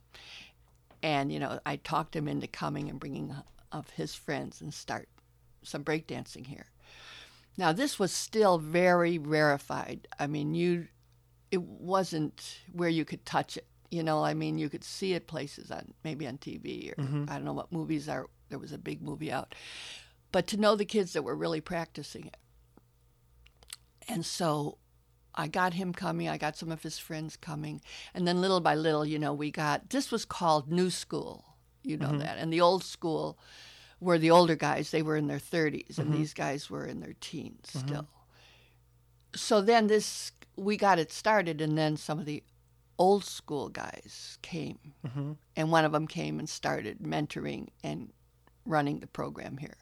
[1.03, 3.35] And you know, I talked him into coming and bringing
[3.71, 5.09] of his friends and start
[5.63, 6.67] some breakdancing here.
[7.57, 10.07] Now, this was still very rarefied.
[10.19, 10.87] I mean, you,
[11.51, 13.67] it wasn't where you could touch it.
[13.91, 17.25] You know, I mean, you could see it places on maybe on TV or mm-hmm.
[17.29, 18.27] I don't know what movies are.
[18.49, 19.55] There was a big movie out,
[20.31, 22.37] but to know the kids that were really practicing it,
[24.09, 24.79] and so
[25.39, 26.29] I got him coming.
[26.29, 27.81] I got some of his friends coming,
[28.13, 31.45] and then little by little, you know, we got this was called New School.
[31.85, 32.19] You know mm-hmm.
[32.19, 33.39] that, and the old school
[34.01, 34.91] were the older guys.
[34.91, 36.19] They were in their 30s, and mm-hmm.
[36.19, 37.87] these guys were in their teens mm-hmm.
[37.87, 38.09] still.
[39.35, 42.43] So then this we got it started, and then some of the
[42.99, 44.95] old school guys came,
[45.55, 48.13] and one of them came and started mentoring and
[48.67, 49.77] running the program here.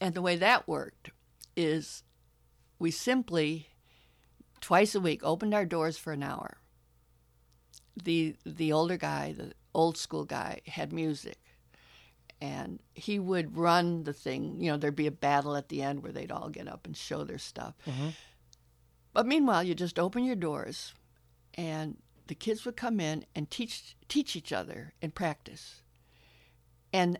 [0.00, 1.10] And the way that worked
[1.54, 2.02] is
[2.78, 3.67] we simply
[4.60, 6.58] twice a week opened our doors for an hour.
[8.02, 11.38] The the older guy, the old school guy, had music,
[12.40, 14.60] and he would run the thing.
[14.60, 16.96] You know, there'd be a battle at the end where they'd all get up and
[16.96, 17.74] show their stuff.
[17.86, 18.08] Mm-hmm.
[19.12, 20.94] But meanwhile, you just open your doors,
[21.54, 21.96] and
[22.28, 25.82] the kids would come in and teach teach each other and practice.
[26.92, 27.18] And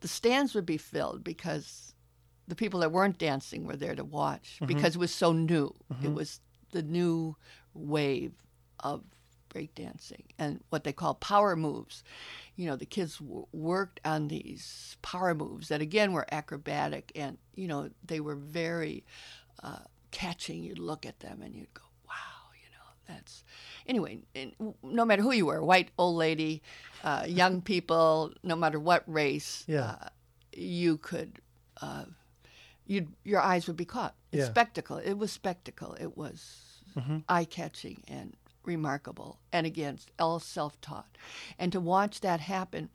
[0.00, 1.94] the stands would be filled because
[2.48, 4.66] the people that weren't dancing were there to watch mm-hmm.
[4.66, 5.74] because it was so new.
[5.90, 6.14] It mm-hmm.
[6.14, 6.40] was
[6.72, 7.36] the new
[7.74, 8.32] wave
[8.80, 9.02] of
[9.50, 12.04] breakdancing and what they call power moves.
[12.56, 17.38] You know, the kids w- worked on these power moves that again were acrobatic and
[17.54, 19.04] you know they were very
[19.62, 19.78] uh,
[20.10, 20.62] catching.
[20.62, 23.44] You'd look at them and you'd go, "Wow!" You know, that's
[23.86, 24.20] anyway.
[24.82, 26.62] No matter who you were, white, old lady,
[27.04, 29.96] uh, young people, no matter what race, Yeah.
[30.00, 30.08] uh,
[30.52, 31.40] you could.
[32.86, 34.14] You'd, your eyes would be caught.
[34.32, 34.50] It's Yeah.
[34.50, 34.98] spectacle.
[34.98, 35.94] It was spectacle.
[35.94, 37.18] It was mm-hmm.
[37.28, 39.38] eye catching and remarkable.
[39.52, 41.16] And again, all self taught.
[41.58, 42.90] And to watch that happen,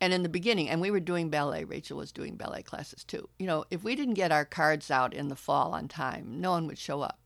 [0.00, 3.28] and in the beginning, and we were doing ballet, Rachel was doing ballet classes too.
[3.38, 6.52] You know, if we didn't get our cards out in the fall on time, no
[6.52, 7.20] one would show up.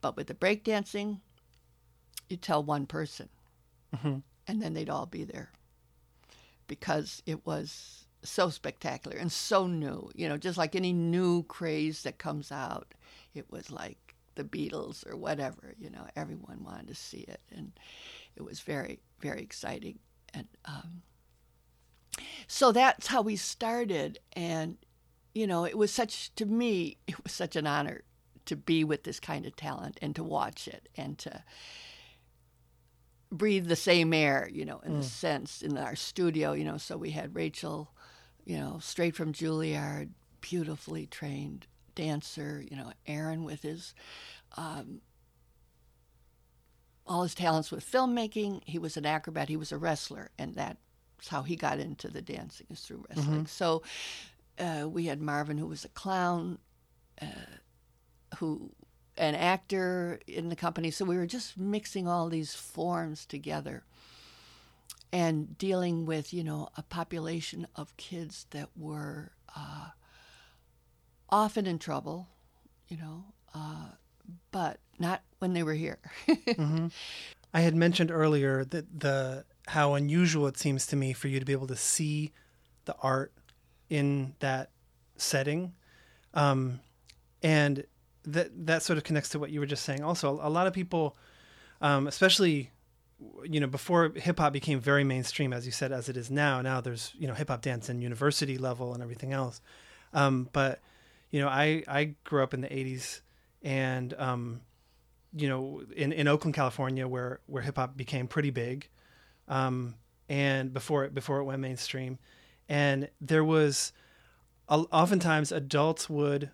[0.00, 1.20] But with the breakdancing,
[2.28, 3.28] you tell one person,
[3.94, 4.18] mm-hmm.
[4.46, 5.50] and then they'd all be there
[6.68, 10.10] because it was so spectacular and so new.
[10.14, 12.94] You know, just like any new craze that comes out,
[13.34, 15.74] it was like the Beatles or whatever.
[15.78, 17.72] You know, everyone wanted to see it, and
[18.36, 19.98] it was very, very exciting.
[20.34, 21.02] And um,
[22.46, 24.18] so that's how we started.
[24.32, 24.76] And
[25.34, 28.02] you know, it was such to me, it was such an honor
[28.46, 31.44] to be with this kind of talent and to watch it and to
[33.30, 36.78] breathe the same air, you know, in a sense, in our studio, you know.
[36.78, 37.90] So we had Rachel,
[38.48, 40.08] you know, straight from Juilliard,
[40.40, 43.94] beautifully trained dancer, you know, Aaron with his,
[44.56, 45.02] um,
[47.06, 48.62] all his talents with filmmaking.
[48.64, 52.22] He was an acrobat, he was a wrestler, and that's how he got into the
[52.22, 53.46] dancing is through wrestling.
[53.46, 53.82] So
[54.58, 56.58] uh, we had Marvin, who was a clown,
[57.20, 57.26] uh,
[58.38, 58.70] who
[59.18, 60.90] an actor in the company.
[60.90, 63.82] So we were just mixing all these forms together
[65.12, 69.88] and dealing with, you know, a population of kids that were uh,
[71.30, 72.28] often in trouble,
[72.88, 73.88] you know, uh,
[74.50, 75.98] but not when they were here.
[77.54, 81.44] I had mentioned earlier that the how unusual it seems to me for you to
[81.44, 82.32] be able to see
[82.84, 83.32] the art
[83.90, 84.70] in that
[85.16, 85.74] setting,
[86.34, 86.80] um,
[87.42, 87.84] and
[88.24, 90.02] that that sort of connects to what you were just saying.
[90.02, 91.16] Also, a lot of people,
[91.80, 92.70] um, especially
[93.44, 96.60] you know before hip hop became very mainstream, as you said, as it is now.
[96.62, 99.60] Now there's you know hip hop dance and university level and everything else,
[100.14, 100.80] um, but
[101.30, 103.20] you know I I grew up in the '80s
[103.62, 104.60] and um,
[105.34, 108.88] you know, in, in Oakland, California, where where hip hop became pretty big,
[109.46, 109.94] um,
[110.28, 112.18] and before it before it went mainstream,
[112.68, 113.92] and there was,
[114.68, 116.50] oftentimes adults would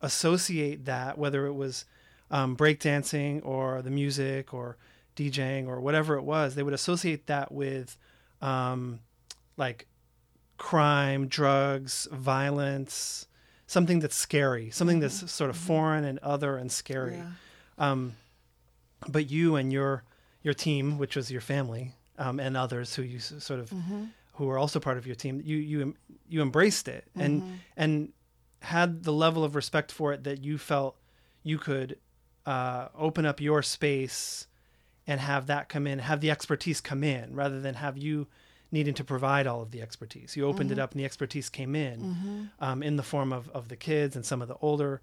[0.00, 1.84] associate that whether it was
[2.30, 4.76] um, breakdancing or the music or
[5.16, 7.96] DJing or whatever it was, they would associate that with,
[8.40, 9.00] um,
[9.56, 9.86] like,
[10.58, 13.26] crime, drugs, violence,
[13.66, 17.16] something that's scary, something that's sort of foreign and other and scary.
[17.16, 17.30] Yeah.
[17.78, 18.14] Um,
[19.08, 20.04] but you and your
[20.42, 23.72] your team, which was your family, um, and others who you sort of
[24.34, 25.94] who were also part of your team, you you
[26.28, 28.12] you embraced it and and
[28.60, 30.96] had the level of respect for it that you felt
[31.42, 31.98] you could
[32.46, 34.46] uh, open up your space
[35.06, 38.26] and have that come in, have the expertise come in, rather than have you
[38.70, 40.34] needing to provide all of the expertise.
[40.36, 43.68] You opened it up, and the expertise came in um, in the form of, of
[43.68, 45.00] the kids and some of the older,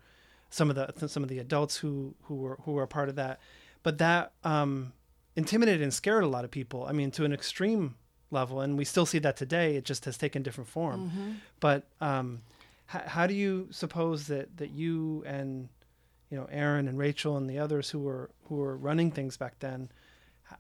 [0.49, 3.15] some of the some of the adults who who were who were a part of
[3.15, 3.39] that.
[3.83, 4.93] But that um,
[5.35, 6.85] intimidated and scared a lot of people.
[6.85, 7.95] I mean, to an extreme
[8.31, 9.75] level, and we still see that today.
[9.75, 11.11] It just has taken different form.
[11.59, 12.41] But um,
[12.87, 15.69] how, how do you suppose that that you and
[16.29, 19.59] you know Aaron and Rachel and the others who were who were running things back
[19.59, 19.89] then,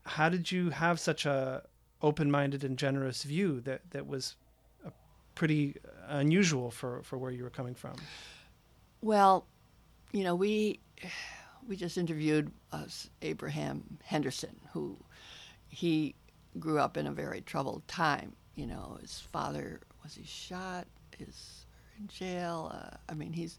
[0.03, 1.63] how did you have such a
[2.01, 4.35] open-minded and generous view that that was
[5.35, 5.75] pretty
[6.07, 7.95] unusual for for where you were coming from?
[9.01, 9.45] Well,
[10.11, 10.79] you know, we
[11.67, 14.97] we just interviewed us Abraham Henderson, who
[15.69, 16.15] he
[16.59, 18.35] grew up in a very troubled time.
[18.55, 20.87] You know, his father was he shot,
[21.19, 21.65] is
[21.99, 22.71] in jail.
[22.73, 23.57] Uh, I mean, he's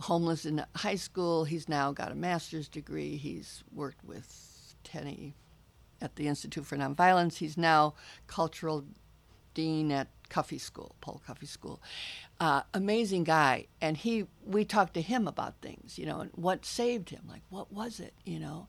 [0.00, 1.44] homeless in high school.
[1.44, 3.16] He's now got a master's degree.
[3.16, 5.34] He's worked with Teny
[6.00, 7.36] at the Institute for Nonviolence.
[7.36, 7.94] He's now
[8.26, 8.84] cultural
[9.54, 11.80] dean at Cuffee School, Paul Cuffee School.
[12.40, 16.64] Uh, amazing guy, and he we talked to him about things, you know, and what
[16.64, 18.66] saved him, like what was it, you know,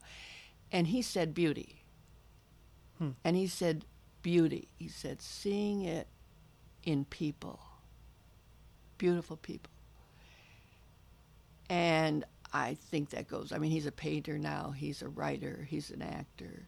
[0.71, 1.83] and he said beauty,
[3.23, 3.85] and he said
[4.21, 4.67] beauty.
[4.75, 6.07] He said seeing it
[6.83, 7.61] in people,
[8.97, 9.71] beautiful people,
[11.69, 12.23] and
[12.53, 13.51] I think that goes.
[13.51, 14.71] I mean, he's a painter now.
[14.71, 15.65] He's a writer.
[15.69, 16.67] He's an actor.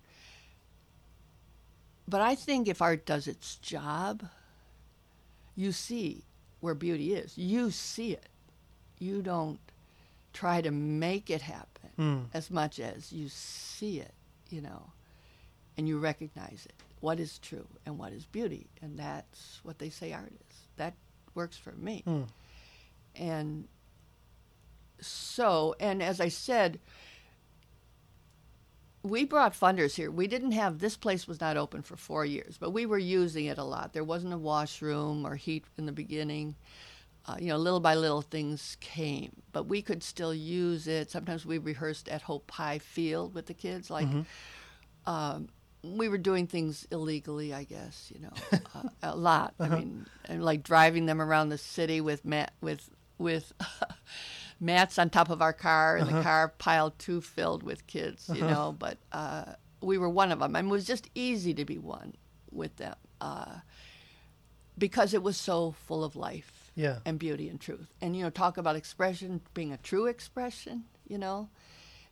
[2.07, 4.27] But I think if art does its job,
[5.55, 6.23] you see
[6.59, 7.37] where beauty is.
[7.37, 8.29] You see it.
[8.99, 9.59] You don't
[10.33, 12.25] try to make it happen Mm.
[12.33, 14.13] as much as you see it,
[14.49, 14.91] you know.
[15.77, 16.73] and you recognize it.
[17.01, 20.57] What is true and what is beauty, and that's what they say art is.
[20.77, 20.93] That
[21.33, 22.01] works for me.
[23.15, 23.67] And
[25.01, 26.79] so, and as I said,
[29.03, 30.09] we brought funders here.
[30.09, 33.45] We didn't have this place was not open for four years, but we were using
[33.45, 33.93] it a lot.
[33.93, 36.55] There wasn't a washroom or heat in the beginning.
[37.27, 41.09] Uh, you know, little by little things came, but we could still use it.
[41.09, 43.89] Sometimes we rehearsed at Hope High Field with the kids.
[43.89, 44.07] Like,
[45.07, 45.49] um,
[45.83, 48.11] we were doing things illegally, I guess.
[48.13, 48.33] You know,
[48.75, 49.53] uh, a lot.
[49.59, 53.53] I mean, and like driving them around the city with mat with with
[54.65, 58.29] mats on top of our car, and the car piled too filled with kids.
[58.33, 60.55] You know, but uh, we were one of them.
[60.55, 62.15] and it was just easy to be one
[62.51, 63.57] with them uh,
[64.77, 66.99] because it was so full of life Yeah.
[67.05, 67.93] and beauty and truth.
[68.01, 71.49] And you know, talk about expression being a true expression, you know.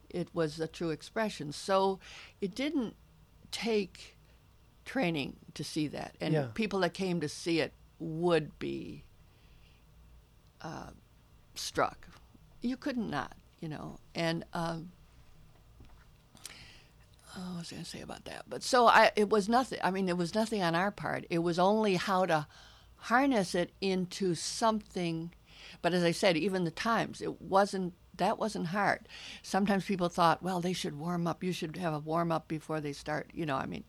[0.09, 1.51] It was a true expression.
[1.51, 1.99] So
[2.39, 2.95] it didn't
[3.51, 4.17] take
[4.85, 6.15] training to see that.
[6.21, 6.47] And Yeah.
[6.53, 9.05] people that came to see it would be
[10.61, 10.91] uh,
[11.55, 12.07] struck.
[12.63, 13.99] You couldn't not, you know.
[14.15, 14.91] And um,
[17.35, 18.45] oh, what was I going to say about that?
[18.47, 19.79] But so I, it was nothing.
[19.83, 21.25] I mean, it was nothing on our part.
[21.29, 22.47] It was only how to
[22.95, 25.33] harness it into something.
[25.81, 27.93] But as I said, even the times, it wasn't.
[28.15, 29.07] That wasn't hard.
[29.41, 31.43] Sometimes people thought, well, they should warm up.
[31.43, 33.31] You should have a warm up before they start.
[33.33, 33.83] You know, I mean,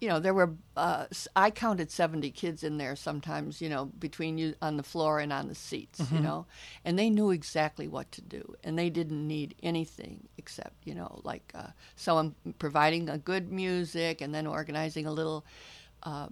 [0.00, 4.38] you know, there were, uh, I counted 70 kids in there sometimes, you know, between
[4.38, 6.46] you on the floor and on the seats, you know,
[6.84, 8.54] and they knew exactly what to do.
[8.64, 14.22] And they didn't need anything except, you know, like uh, someone providing a good music
[14.22, 15.44] and then organizing a little
[16.02, 16.28] uh,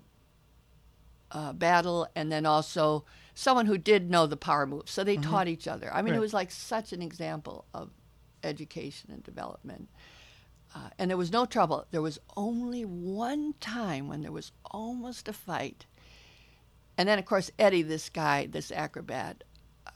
[1.30, 3.04] uh, battle and then also
[3.34, 4.90] someone who did know the power moves.
[4.90, 5.92] So they taught each other.
[5.92, 7.90] I mean, it was like such an example of
[8.42, 9.88] education and development.
[10.78, 11.86] Uh, and there was no trouble.
[11.90, 15.86] There was only one time when there was almost a fight.
[16.96, 19.44] And then, of course, Eddie, this guy, this acrobat.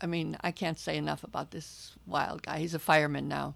[0.01, 2.59] I mean, I can't say enough about this wild guy.
[2.59, 3.55] He's a fireman now.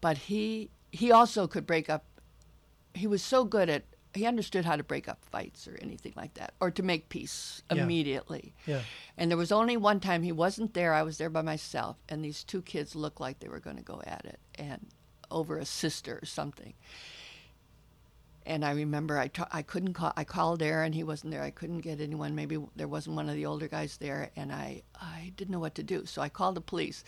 [0.00, 2.04] But he he also could break up.
[2.94, 3.84] He was so good at.
[4.14, 7.62] He understood how to break up fights or anything like that, or to make peace
[7.70, 7.82] Yeah.
[7.82, 8.54] immediately.
[8.66, 8.80] Yeah.
[9.18, 10.94] And there was only one time he wasn't there.
[10.94, 13.82] I was there by myself, and these two kids looked like they were going to
[13.82, 14.86] go at it, and
[15.30, 16.74] over a sister or something.
[18.46, 20.12] And I remember I, couldn't call.
[20.16, 20.94] I called Aaron.
[20.94, 21.42] He wasn't there.
[21.42, 22.34] I couldn't get anyone.
[22.34, 25.74] Maybe there wasn't one of the older guys there, and I I didn't know what
[25.74, 26.06] to do.
[26.06, 27.04] So I called the police,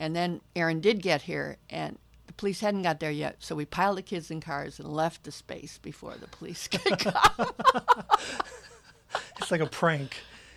[0.00, 3.36] and then Aaron did get here, and the police hadn't got there yet.
[3.38, 6.98] So we piled the kids in cars and left the space before the police could
[6.98, 7.50] come.
[9.38, 10.16] It's like a prank.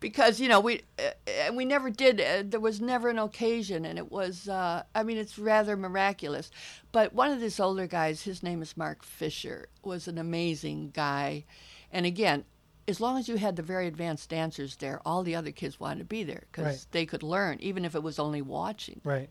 [0.00, 3.84] because you know we uh, and we never did uh, there was never an occasion
[3.84, 6.50] and it was uh, i mean it's rather miraculous
[6.92, 11.44] but one of these older guys his name is mark fisher was an amazing guy
[11.92, 12.44] and again
[12.86, 15.98] as long as you had the very advanced dancers there all the other kids wanted
[15.98, 16.86] to be there because Right.
[16.92, 19.28] they could learn even if it was only watching Right.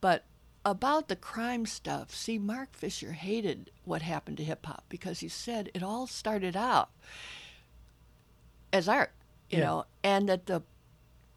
[0.00, 0.24] but
[0.64, 5.26] about the crime stuff, see, Mark Fisher hated what happened to hip hop because he
[5.26, 6.90] said it all started out
[8.72, 9.10] as art,
[9.52, 9.64] you Yeah.
[9.64, 10.62] know, and that the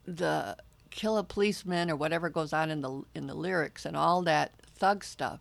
[0.06, 0.56] the
[0.92, 4.54] kill a policeman or whatever goes on in the in the lyrics and all that
[4.76, 5.40] thug stuff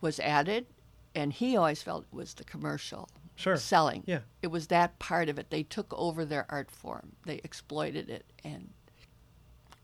[0.00, 0.66] was added,
[1.14, 3.56] and he always felt it was the commercial Sure.
[3.56, 4.02] selling.
[4.06, 4.20] Yeah.
[4.42, 5.50] It was that part of it.
[5.50, 7.12] They took over their art form.
[7.24, 8.70] They exploited it and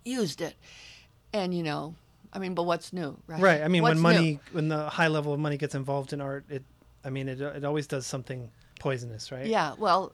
[0.05, 0.55] used it.
[1.33, 1.95] And you know,
[2.33, 3.41] I mean, but what's new, right?
[3.41, 3.63] Right.
[3.63, 4.19] I mean, What's when new?
[4.21, 6.65] money, when the high level of money gets involved in art, it,
[7.05, 9.47] I mean, it, it always does something poisonous, right?
[9.47, 10.13] Yeah, well,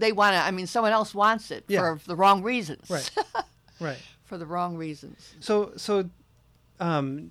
[0.00, 0.38] they want to.
[0.40, 1.96] I mean, someone else wants it Yeah.
[1.96, 2.88] for the wrong reasons.
[2.90, 3.10] Right.
[3.80, 3.98] Right.
[4.24, 5.32] for the wrong reasons.
[5.40, 6.10] So, so,
[6.80, 7.30] um,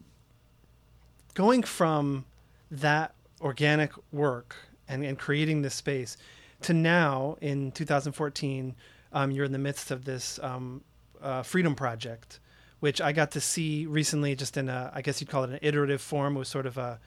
[1.36, 2.26] going from
[2.72, 4.56] that organic work
[4.88, 6.18] and, and creating this space
[6.62, 8.76] to now in 2014,
[9.14, 10.82] um, you're in the midst of this um,
[11.22, 12.40] uh, Freedom Project,
[12.80, 15.60] which I got to see recently, just in a, I guess you'd call it an
[15.62, 16.36] iterative form.
[16.36, 17.00] It was sort of a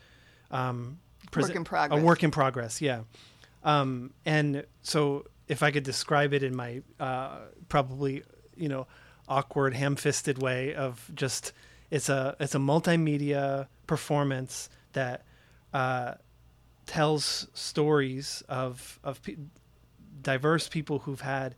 [0.53, 0.99] um,
[1.37, 2.01] Work in progress.
[2.01, 3.01] A work in progress, yeah.
[3.65, 7.39] Um, and so, if I could describe it in my uh,
[7.69, 8.23] probably,
[8.57, 8.87] you know,
[9.29, 11.53] awkward, ham-fisted way of just
[11.91, 15.25] it's a it's a multimedia performance that
[15.75, 16.15] uh,
[16.87, 19.37] tells stories of of pe-
[20.23, 21.55] diverse people who've had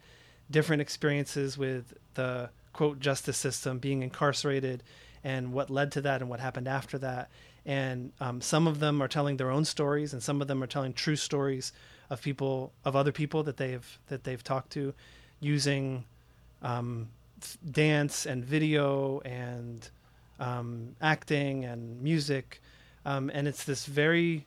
[0.51, 4.82] different experiences with the quote justice system, being incarcerated,
[5.22, 7.30] and what led to that and what happened after that.
[7.64, 10.66] And um, some of them are telling their own stories, and some of them are
[10.66, 11.72] telling true stories
[12.11, 14.95] of people of other people that they've that they've talked to,
[15.41, 16.05] using
[16.63, 17.09] um,
[17.71, 19.89] dance and video and
[20.41, 22.61] um, acting and music
[23.05, 24.47] um, and it's this very,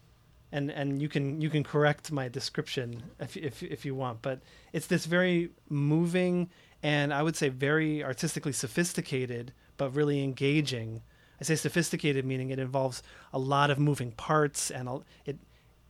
[0.51, 4.39] and and you can you can correct my description if if if you want, but
[4.73, 6.49] it's this very moving
[6.83, 11.01] and I would say very artistically sophisticated, but really engaging.
[11.39, 15.37] I say sophisticated meaning it involves a lot of moving parts and it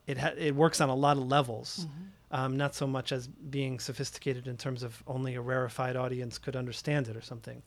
[0.08, 1.86] it ha- it works on a lot of levels.
[2.30, 6.58] Um, not so much as being sophisticated in terms of only a rarefied audience could
[6.58, 7.64] understand it or something.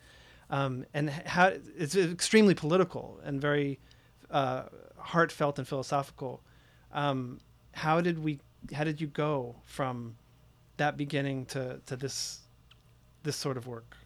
[0.51, 3.79] Um, and how it's extremely political and very
[4.31, 4.65] uh,
[4.99, 6.43] heartfelt and philosophical.
[6.93, 7.41] Um,
[7.73, 8.41] how did we?
[8.75, 10.17] How did you go from
[10.77, 12.41] that beginning to to this
[13.23, 13.97] this sort of work?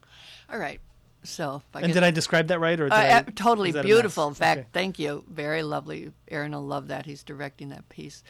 [0.52, 0.80] All right.
[1.24, 3.80] So, I And could- did I describe that right, or Uh, I, totally is that
[3.80, 4.28] a beautiful.
[4.28, 4.68] In fact, Okay.
[4.72, 5.24] thank you.
[5.28, 6.12] Very lovely.
[6.28, 7.06] Aaron will love that.
[7.06, 8.22] He's directing that piece.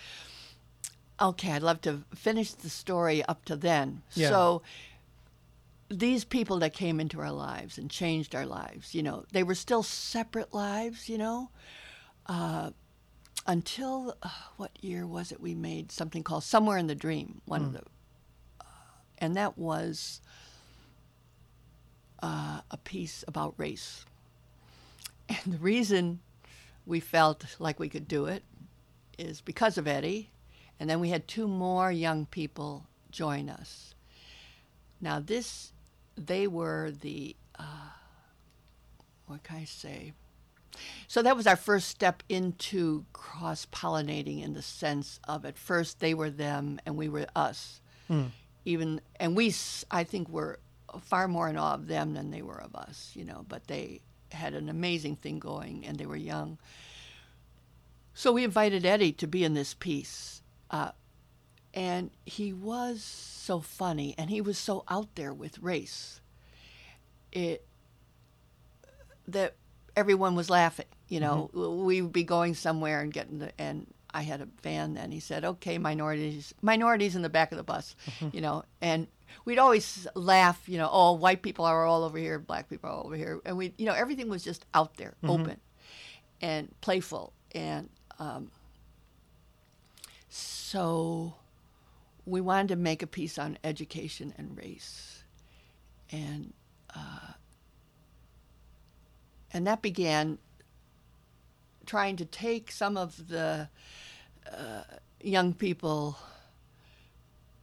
[1.21, 4.03] Okay, I'd love to finish the story up to then.
[4.15, 4.31] Yeah.
[4.31, 4.63] So,
[5.89, 9.55] these people that came into our lives and changed our lives, you know, they were
[9.55, 11.51] still separate lives, you know,
[12.27, 12.71] uh,
[13.47, 17.63] until uh, what year was it we made something called Somewhere in the Dream, one
[17.65, 17.83] of the,
[18.61, 18.65] uh,
[19.19, 20.21] and that was
[22.23, 24.05] uh, a piece about race.
[25.29, 26.21] And the reason
[26.87, 28.43] we felt like we could do it
[29.19, 30.31] is because of Eddie.
[30.79, 33.95] And then we had two more young people join us.
[35.01, 35.73] Now, this,
[36.17, 37.91] they were the, uh,
[39.27, 40.13] what can I say?
[41.07, 46.01] So that was our first step into cross pollinating in the sense of at first
[46.01, 47.81] they were them and we were us.
[48.65, 49.55] Even, and we,
[49.91, 50.59] I think, were
[51.03, 54.01] far more in awe of them than they were of us, you know, but they
[54.33, 56.59] had an amazing thing going and they were young.
[58.15, 60.43] So we invited Eddie to be in this piece.
[60.71, 60.93] Uh,
[61.73, 66.21] and he was so funny and he was so out there with race.
[67.33, 67.67] It,
[69.27, 69.57] that
[69.97, 70.87] everyone was laughing.
[71.09, 74.95] You know, we would be going somewhere and getting the and I had a van
[74.95, 75.11] then.
[75.11, 77.97] He said, "Okay, minorities, minorities in the back of the bus,"
[78.33, 79.09] you know, and
[79.45, 80.63] we'd always laugh.
[80.67, 83.41] You know, oh, white people are all over here, black people are all over here,
[83.45, 85.61] and we, you know, everything was just out there, open,
[86.41, 87.91] and playful, and
[88.21, 88.51] um,
[90.29, 91.35] so
[92.25, 95.25] we wanted to make a piece on education and race,
[96.13, 96.53] and
[96.95, 97.33] uh,
[99.53, 100.39] and that began
[101.85, 103.69] trying to take some of the
[104.53, 104.83] uh,
[105.21, 106.17] young people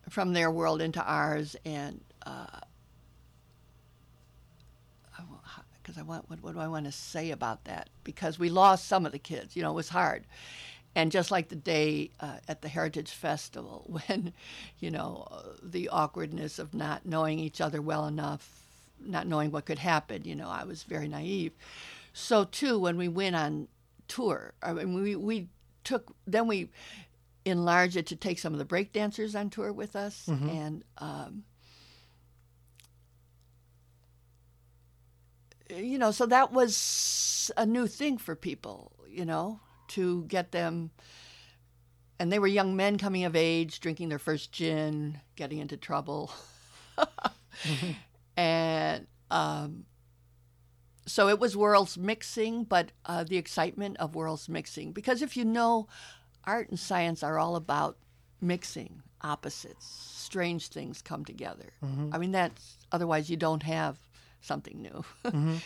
[0.10, 2.02] from their world into ours and
[5.92, 7.90] because I want what, what do I want to say about that?
[8.04, 10.26] Because we lost some of the kids you know it was hard.
[10.94, 14.34] And just like the day uh, at the Heritage Festival when
[14.80, 18.58] you know uh, the awkwardness of not knowing each other well enough
[19.04, 21.54] not knowing what could happen you know I was very naive.
[22.14, 23.68] So too when we went on
[24.08, 25.48] tour I mean we we
[25.84, 26.70] took then we
[27.46, 31.44] enlarged it to take some of the break dancers on tour with us and um,
[35.70, 40.92] you know so that was a new thing for people you know to get them
[42.22, 46.32] and they were young men coming of age drinking their first gin getting into trouble.
[48.38, 49.86] And um,
[51.12, 54.92] so it was worlds mixing, but uh, the excitement of worlds mixing.
[54.94, 55.88] Because if you know,
[56.46, 57.98] art and science are all about
[58.40, 59.86] mixing opposites.
[59.86, 61.70] Strange things come together.
[62.14, 63.98] I mean, that's otherwise you don't have
[64.42, 65.04] something new.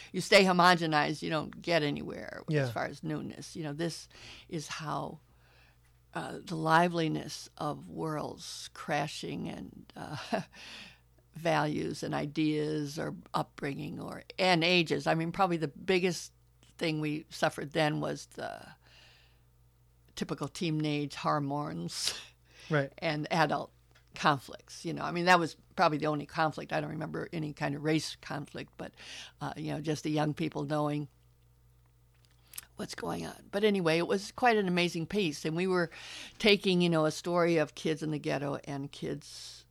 [0.12, 2.64] you stay homogenized, you don't get anywhere Yeah.
[2.64, 3.56] as far as newness.
[3.56, 4.10] You know, this
[4.50, 5.20] is how
[6.14, 10.18] uh, the liveliness of worlds crashing and uh,
[11.36, 15.08] values and ideas or upbringing or and ages.
[15.08, 16.32] I mean, probably the biggest
[16.78, 18.52] thing we suffered then was the
[20.16, 22.14] typical teenage hormones
[22.70, 22.92] Right.
[22.98, 23.72] and adult
[24.16, 24.86] conflicts.
[24.86, 26.74] You know, I mean, that was probably the only conflict.
[26.74, 28.92] I don't remember any kind of race conflict, but
[29.42, 31.08] uh, you know, just the young people knowing
[32.78, 33.36] what's going on.
[33.52, 35.90] But anyway, it was quite an amazing piece, and we were
[36.40, 39.65] taking you know a story of kids in the ghetto and kids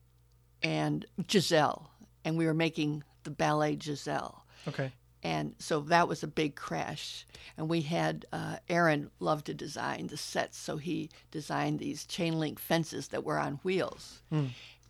[0.64, 1.90] and Giselle,
[2.24, 4.90] and we were making the ballet Giselle Okay.
[5.22, 7.26] and so that was a big crash.
[7.56, 12.38] And we had uh, Aaron loved to design the sets, so he designed these chain
[12.40, 14.22] link fences that were on wheels,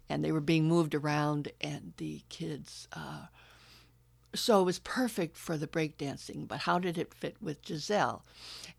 [0.08, 2.88] and they were being moved around, and the kids.
[2.92, 3.26] Uh,
[4.34, 8.24] so it was perfect for the breakdancing, but how did it fit with Giselle?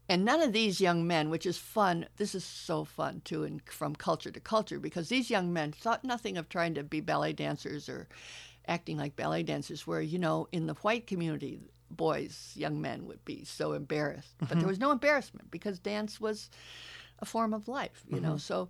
[0.08, 3.62] And none of these young men, which is fun, this is so fun too, and
[3.64, 7.34] from culture to culture, because these young men thought nothing of trying to be ballet
[7.34, 8.08] dancers or
[8.68, 13.24] acting like ballet dancers, where, you know, in the white community, boys, young men would
[13.26, 14.36] be so embarrassed.
[14.40, 14.68] But there mm-hmm.
[14.68, 16.50] was no embarrassment because dance was
[17.20, 18.30] a form of life, you know.
[18.30, 18.38] Mm-hmm.
[18.38, 18.70] So,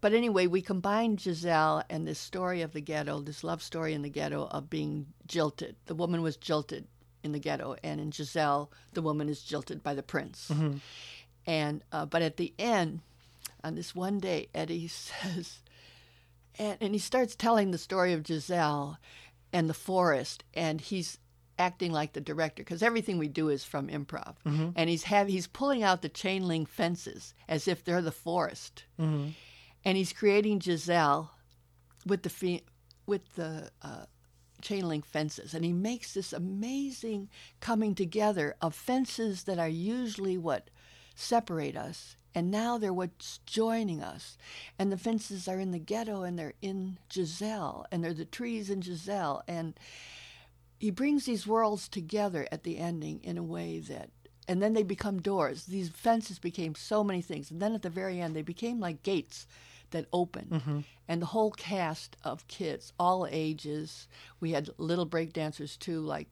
[0.00, 4.02] but anyway, we combined Giselle and this story of the ghetto, this love story in
[4.02, 5.76] the ghetto of being jilted.
[5.86, 6.86] The woman was jilted
[7.22, 10.50] in the ghetto, and in Giselle, the woman is jilted by the prince.
[10.52, 10.76] Mm-hmm.
[11.46, 13.00] And uh, but at the end,
[13.62, 15.58] on this one day, Eddie says,
[16.58, 18.98] and, and he starts telling the story of Giselle
[19.52, 21.18] and the forest, and he's
[21.58, 24.70] acting like the director because everything we do is from improv, mm-hmm.
[24.76, 28.84] and he's have he's pulling out the chain link fences as if they're the forest,
[29.00, 29.30] mm-hmm.
[29.84, 31.32] And he's creating Giselle
[32.06, 32.64] with the fe-
[33.06, 34.06] with the uh,
[34.62, 37.28] chain link fences, and he makes this amazing
[37.60, 40.70] coming together of fences that are usually what
[41.14, 44.38] separate us, and now they're what's joining us.
[44.78, 48.70] And the fences are in the ghetto, and they're in Giselle, and they're the trees
[48.70, 49.78] in Giselle, and
[50.78, 54.10] he brings these worlds together at the ending in a way that
[54.46, 55.64] and then they become doors.
[55.64, 57.50] These fences became so many things.
[57.50, 59.46] And then at the very end they became like gates
[59.94, 64.06] that open and the whole cast of kids all ages.
[64.40, 66.28] We had little break dancers too like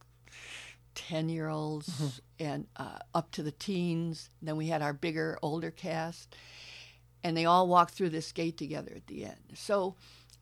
[0.94, 4.28] 10 year olds and uh, up to the teens.
[4.42, 6.36] Then we had our bigger older cast.
[7.24, 9.40] And they all walked through this gate together at the end.
[9.54, 9.94] So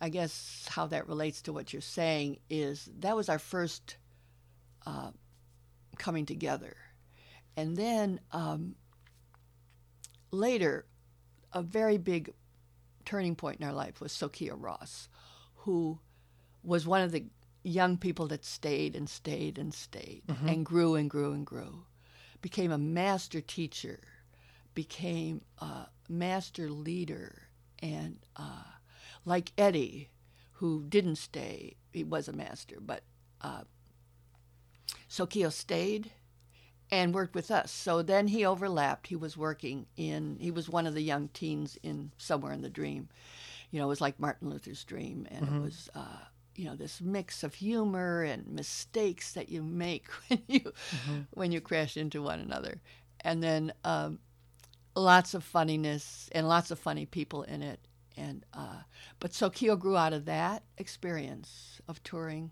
[0.03, 3.99] i guess how that relates to what you're saying is that was our first
[4.87, 5.11] uh,
[5.99, 6.75] coming together.
[7.57, 8.77] And then um,
[10.31, 10.87] later
[11.53, 12.33] a very big
[13.11, 15.09] turning point in our life was Sokeo Ros
[15.57, 15.99] who
[16.63, 17.25] was one of the
[17.65, 21.85] young people that stayed and stayed and stayed and grew and grew and grew.
[22.41, 23.99] Became a master teacher
[24.75, 27.49] became a master leader
[27.83, 28.63] and uh,
[29.25, 30.09] like eddie
[30.53, 33.03] who didn't stay he was a master but
[33.41, 33.63] uh,
[35.09, 36.13] Sokeo stayed
[36.93, 37.71] and worked with us.
[37.71, 39.07] So then he overlapped.
[39.07, 42.71] He was working in he was one of the young teens in somewhere in the
[42.71, 43.09] dream.
[43.71, 46.25] You know it was like martin luther's dream and it was uh,
[46.57, 50.73] you know this mix of humor and mistakes that you make when you
[51.33, 52.81] when you crash into one another.
[53.23, 54.19] And then um,
[54.97, 57.81] lots of funniness and lots of funny people in it.
[58.17, 58.83] And uh,
[59.21, 62.51] but Sokeo grew out of that experience of touring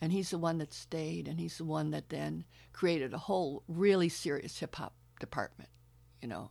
[0.00, 3.62] and he's the one that stayed and he's the one that then created a whole
[3.68, 5.70] really serious hip hop department
[6.22, 6.50] you know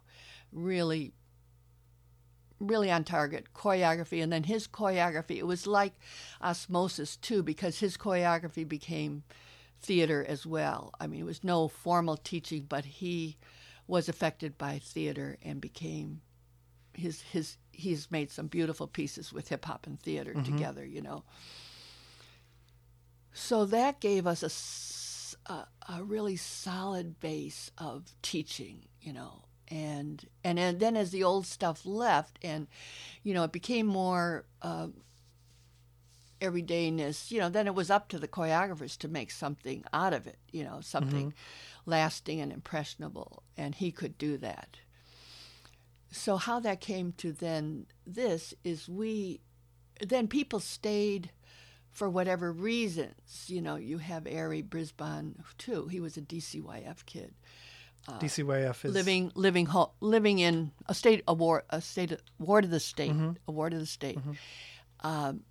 [0.52, 1.14] really
[2.60, 4.22] really on target choreography.
[4.22, 5.94] And then his choreography it was like
[6.42, 9.24] osmosis too because his choreography became
[9.82, 10.94] theater as well.
[11.00, 13.38] I mean it was no formal teaching but he
[13.88, 16.22] was affected by theater and became
[16.94, 20.52] his his he's made some beautiful pieces with hip hop and theater mm-hmm.
[20.52, 21.24] together you know
[23.38, 30.60] so that gave us a a really solid base of teaching you know and and
[30.60, 32.68] and then as the old stuff left and
[33.24, 34.88] you know it became more uh,
[36.42, 40.28] everydayness you know then it was up to the choreographers to make something out of
[40.28, 41.34] it you know something
[41.88, 44.78] lasting and impressionable and he could do that.
[46.12, 49.42] So how that came to then this is we
[50.06, 51.32] then people stayed
[51.98, 57.34] for whatever reasons you know you have Ari Brisbane too he was a DCYF kid
[58.08, 62.70] DCYF is living living ho- living in a state a ward a state ward of
[62.70, 63.12] the state
[63.48, 64.18] a ward of the state.
[65.02, 65.42] Um,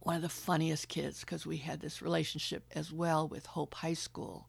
[0.00, 3.94] one of the funniest kids because we had this relationship as well with Hope High
[3.94, 4.48] School,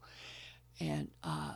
[0.79, 1.55] and uh,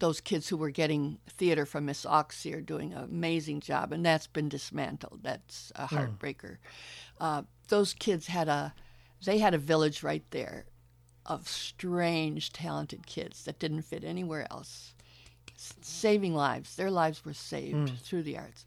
[0.00, 4.04] those kids who were getting theater from Miss Oxy are doing an amazing job, and
[4.04, 5.20] that's been dismantled.
[5.22, 6.56] That's a heartbreaker.
[7.22, 8.74] Uh, those kids had a
[9.24, 10.64] they had a village right there
[11.24, 14.94] of strange, talented kids that didn't fit anywhere else,
[15.56, 16.74] S- saving lives.
[16.74, 18.64] Their lives were saved through the arts.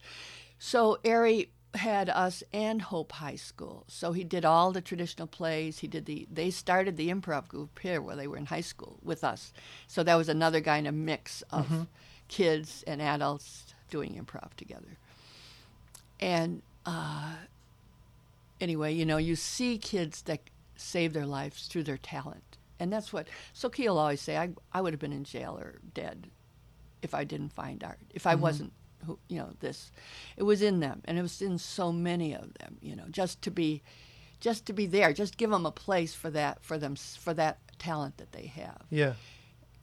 [0.58, 3.84] So Ari had us and Hope High School.
[3.90, 5.80] So he did all the traditional plays.
[5.80, 6.26] He did the.
[6.32, 9.52] They started the improv group here while they were in high school with us.
[9.88, 11.88] So that was another kind of mix of
[12.30, 14.98] kids and adults doing improv together.
[16.22, 17.34] And uh,
[18.60, 20.42] anyway, you know, you see kids that
[20.76, 22.58] save their lives through their talent.
[22.80, 25.80] And that's what Sokeo will always say, I, I would have been in jail or
[25.94, 26.28] dead
[27.02, 28.74] if I didn't find art, if I wasn't,
[29.06, 29.92] who, you know, this.
[30.36, 33.42] It was in them, and it was in so many of them, you know, just
[33.44, 33.84] to be,
[34.40, 37.60] just to be there, just give them a place for that, for them, for that
[37.78, 39.14] talent that they have yeah.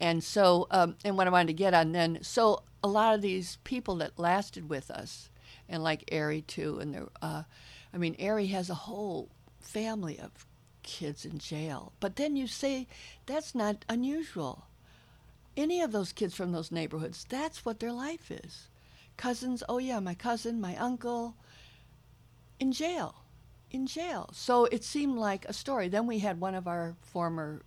[0.01, 3.23] and so um, and what I wanted to get on then so a lot of
[3.23, 5.31] these people that lasted with us
[5.69, 7.43] and like Ari too and there uh,
[7.93, 9.29] I mean Ari has a whole
[9.61, 10.47] family of
[10.83, 11.93] kids in jail.
[12.01, 12.87] But then you say
[13.27, 14.67] that's not unusual.
[15.57, 18.69] Any of those kids from those neighborhoods, that's what their life is.
[19.17, 21.37] Cousins, oh yeah, my cousin, my uncle,
[22.59, 23.15] in jail.
[23.71, 24.31] In jail.
[24.33, 25.89] So it seemed like a story.
[25.89, 27.63] Then we had one of our former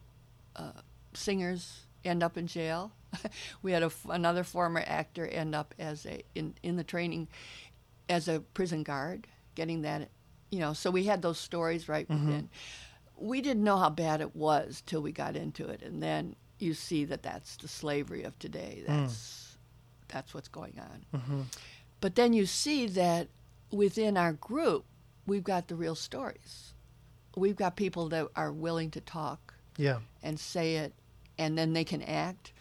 [0.56, 0.72] uh,
[1.14, 2.92] singers end up in jail.
[3.62, 7.28] we had a another former actor end up as a in, in the training
[8.10, 10.10] as a prison guard, getting that,
[10.52, 10.74] you know.
[10.74, 12.26] So we had those stories right mm-hmm.
[12.26, 12.50] within.
[13.18, 16.74] We didn't know how bad it was till we got into it, and then you
[16.74, 18.84] see that that's the slavery of today.
[18.84, 18.88] Mm.
[18.88, 19.58] That's
[20.08, 21.20] that's what's going on.
[21.20, 21.42] Mm-hmm.
[22.02, 23.30] But then you see that
[23.72, 24.86] within our group,
[25.26, 26.74] we've got the real stories.
[27.36, 30.00] We've got people that are willing to talk Yeah.
[30.24, 30.94] and say it,
[31.38, 32.54] and then they can act.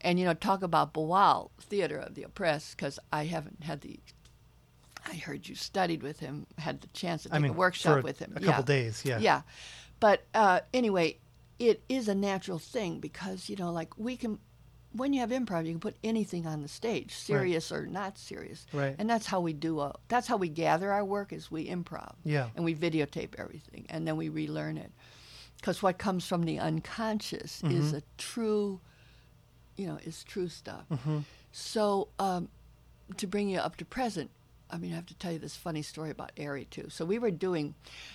[0.00, 4.00] And you know, talk about Boal, Theater of the Oppressed, because I haven't had the.
[5.06, 7.98] I heard you studied with him, had the chance to take I mean, a workshop
[7.98, 8.32] for with him.
[8.36, 8.82] a couple yeah.
[8.82, 9.02] days.
[9.04, 9.18] Yeah.
[9.18, 9.42] Yeah,
[10.00, 11.18] but uh, anyway,
[11.58, 14.38] it is a natural thing because you know, like we can,
[14.92, 18.66] when you have improv, you can put anything on the stage, serious or not serious.
[18.72, 18.96] Right.
[18.98, 19.80] And that's how we do.
[19.80, 22.14] A, that's how we gather our work is we improv.
[22.24, 22.48] Yeah.
[22.56, 24.92] And we videotape everything, and then we relearn it,
[25.56, 27.76] because what comes from the unconscious Mm-hmm.
[27.78, 28.80] is a true,
[29.76, 30.84] you know, is true stuff.
[30.90, 31.18] Mm-hmm.
[31.52, 32.48] So um,
[33.16, 34.30] to bring you up to present,
[34.72, 36.88] I mean, I have to tell you this funny story about Ari too.
[36.90, 37.74] So we were doing,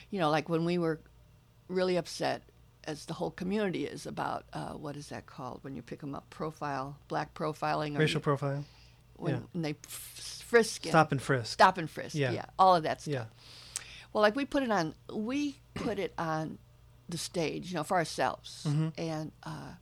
[0.09, 0.99] you know, like when we were
[1.67, 2.43] really upset,
[2.87, 6.13] as the whole community is about uh, what is that called when you pick them
[6.13, 8.63] up, profile, black profiling, or Racial profile.
[9.15, 9.39] when, yeah.
[9.53, 11.51] when they frisk, Stop and frisk.
[11.51, 12.31] stop and frisk, Yeah.
[12.31, 13.13] yeah, all of that stuff.
[13.13, 13.25] Yeah.
[14.13, 16.59] Well, like we put it on, we put it on
[17.09, 18.65] the stage, you know, for ourselves.
[18.67, 18.89] Mm-hmm.
[18.97, 19.73] And uh,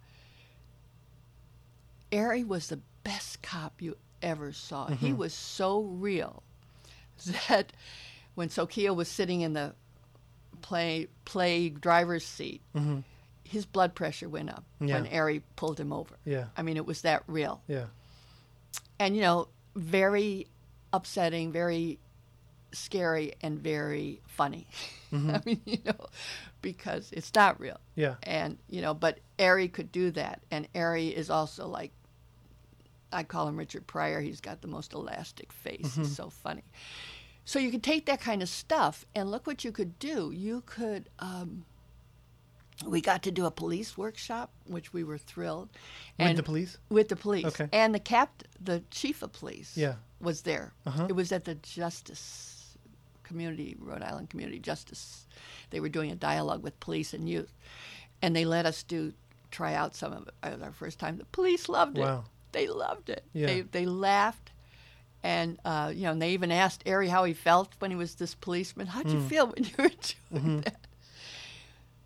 [2.11, 4.85] Ari was the best cop you ever saw.
[4.85, 5.05] Mm-hmm.
[5.05, 6.41] He was so real
[7.49, 7.73] that
[8.35, 9.73] when Sokeo was sitting in the
[10.61, 12.61] play play driver's seat,
[13.43, 15.15] his blood pressure went up when Mm-hmm.
[15.15, 16.15] Ari pulled him over.
[16.25, 16.45] Yeah.
[16.57, 17.85] I mean, it was that real Yeah.
[18.99, 20.47] and you know very
[20.91, 21.97] upsetting very
[22.71, 24.67] scary and very funny
[25.13, 26.05] i mean you know
[26.61, 28.15] because it's not real Yeah.
[28.23, 31.91] and you know but Ari could do that and Ari is also like
[33.13, 34.21] i call him richard pryor.
[34.21, 35.95] He's got the most elastic face.
[35.95, 36.63] He's so funny.
[37.45, 40.31] So you could take that kind of stuff and look what you could do.
[40.33, 41.65] You could um,
[42.85, 45.69] we got to do a police workshop which we were thrilled.
[46.17, 46.77] With the police?
[46.89, 47.45] with the police.
[47.45, 47.67] Okay.
[47.71, 49.95] and the cap the chief of police Yeah.
[50.19, 50.73] was there.
[50.85, 51.05] Uh-huh.
[51.09, 52.77] it was at the justice
[53.23, 55.27] community rhode island community justice.
[55.69, 57.53] They were doing a dialogue with police and youth
[58.21, 59.13] and they let us do
[59.51, 60.33] try out some of it.
[60.43, 61.17] It was our first time.
[61.17, 62.01] The police loved it.
[62.01, 62.25] Wow.
[62.53, 63.47] They loved it Yeah.
[63.47, 64.51] they, they laughed
[65.23, 68.15] and uh, you know and they even asked Ari how he felt when he was
[68.15, 69.13] this policeman how'd Mm.
[69.13, 70.59] you feel when you were doing Mm-hmm.
[70.61, 70.77] that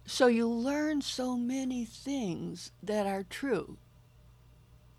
[0.05, 3.77] so you learn so many things that are true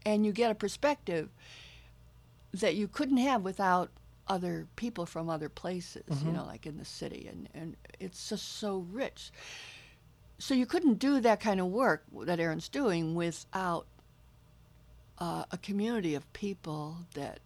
[0.05, 1.30] and you get a perspective
[2.53, 3.90] that you couldn't have without
[4.26, 8.59] other people from other places, you know, like in the city, and, and it's just
[8.59, 9.30] so rich.
[10.38, 13.86] So you couldn't do that kind of work that Aaron's doing without
[15.18, 17.40] uh, a community of people that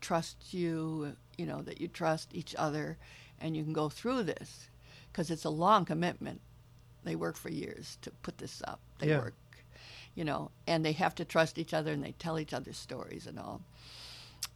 [0.00, 2.96] trust you, you know, that you trust each other,
[3.40, 4.68] and you can go through this
[5.10, 6.40] because it's a long commitment.
[7.04, 8.80] They work for years to put this up.
[8.98, 9.18] They Yeah.
[9.18, 9.34] work,
[10.14, 13.26] you know, and they have to trust each other and they tell each other stories
[13.26, 13.62] and all.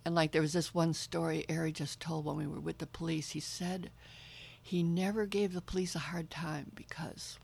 [0.04, 2.86] And like there was this one story Ari just told when we were with the
[2.86, 3.30] police.
[3.30, 3.90] He said
[4.62, 7.38] he never gave the police a hard time because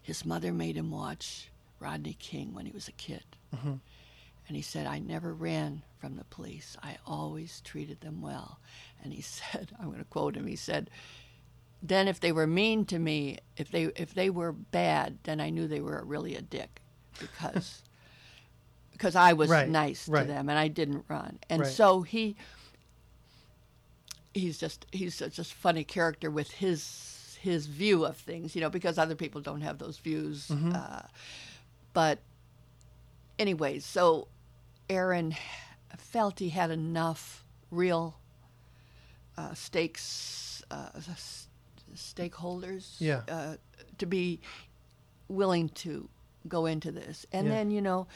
[0.00, 1.48] his mother made him watch
[1.84, 3.24] Rodney King when he was a kid.
[4.46, 6.76] And he said, I never ran from the police.
[6.82, 8.58] I always treated them well.
[9.02, 10.90] And he said, I'm going to quote him, he said,
[11.82, 15.50] then if they were mean to me, if they if they were bad, then I
[15.50, 16.80] knew they were really a dick
[17.20, 17.82] because
[18.92, 20.22] because I was Right, nice right.
[20.22, 21.38] to them and I didn't run.
[21.50, 21.70] And Right.
[21.70, 22.36] so he
[24.32, 28.70] he's just he's such a funny character with his his view of things, you know,
[28.70, 30.48] because other people don't have those views.
[30.48, 30.72] Mm-hmm.
[30.74, 31.02] Uh,
[31.94, 32.18] but
[33.38, 34.28] anyway, so
[34.90, 35.34] Aaron
[35.96, 38.16] felt he had enough real
[39.36, 41.48] uh, stakes, uh, s-
[41.96, 43.22] stakeholders Yeah.
[43.28, 43.56] uh,
[43.98, 44.40] to be
[45.28, 46.08] willing to
[46.46, 47.24] go into this.
[47.32, 47.54] And Yeah.
[47.54, 48.06] then, you know,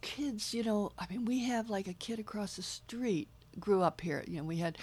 [0.00, 4.00] kids, you know, I mean, we have like a kid across the street grew up
[4.00, 4.22] here.
[4.28, 4.78] You know, we had,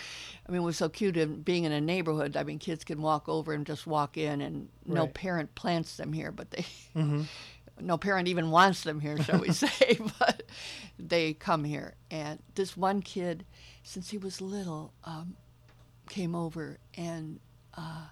[0.48, 2.36] I mean, it was so cute in being in a neighborhood.
[2.36, 5.14] I mean, kids can walk over and just walk in, and no Right.
[5.14, 6.66] parent plants them here, but they,
[6.96, 7.24] Mm-hmm.
[7.86, 10.44] No parent even wants them here, shall we say, but
[10.98, 11.96] they come here.
[12.12, 13.46] And this one kid,
[13.84, 15.36] since he was little, um,
[16.10, 17.40] came over and
[17.78, 18.06] uh,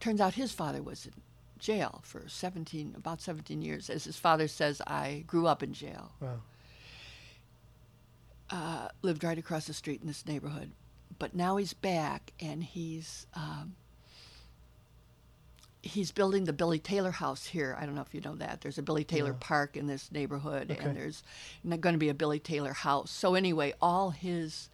[0.00, 1.12] turns out his father was in
[1.58, 3.90] jail for 17, about 17 years.
[3.90, 6.12] As his father says, I grew up in jail.
[6.20, 6.40] Wow.
[8.50, 10.72] uh, lived right across the street in this neighborhood.
[11.18, 13.74] But now he's back and he's um,
[15.82, 17.76] he's building the Billy Taylor house here.
[17.80, 18.60] I don't know if you know that.
[18.60, 20.84] There's a Billy Taylor Park in this neighborhood, Okay.
[20.84, 21.22] and there's
[21.64, 23.10] going to be a Billy Taylor house.
[23.10, 24.70] So anyway, all his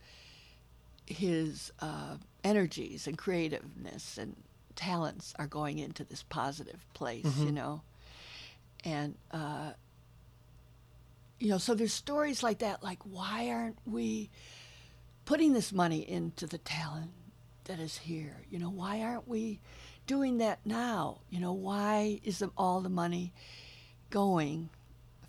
[1.07, 4.35] his uh, energies and creativeness and
[4.75, 7.83] talents are going into this positive place, you know,
[8.85, 9.73] and uh,
[11.39, 12.83] you know, so there's stories like that.
[12.83, 14.31] Like, why aren't we
[15.27, 17.11] putting this money into the talent
[17.65, 18.39] that is here?
[18.51, 19.61] You know, why aren't we
[20.07, 21.21] doing that now?
[21.31, 23.33] You know, why is all the money
[24.11, 24.71] going?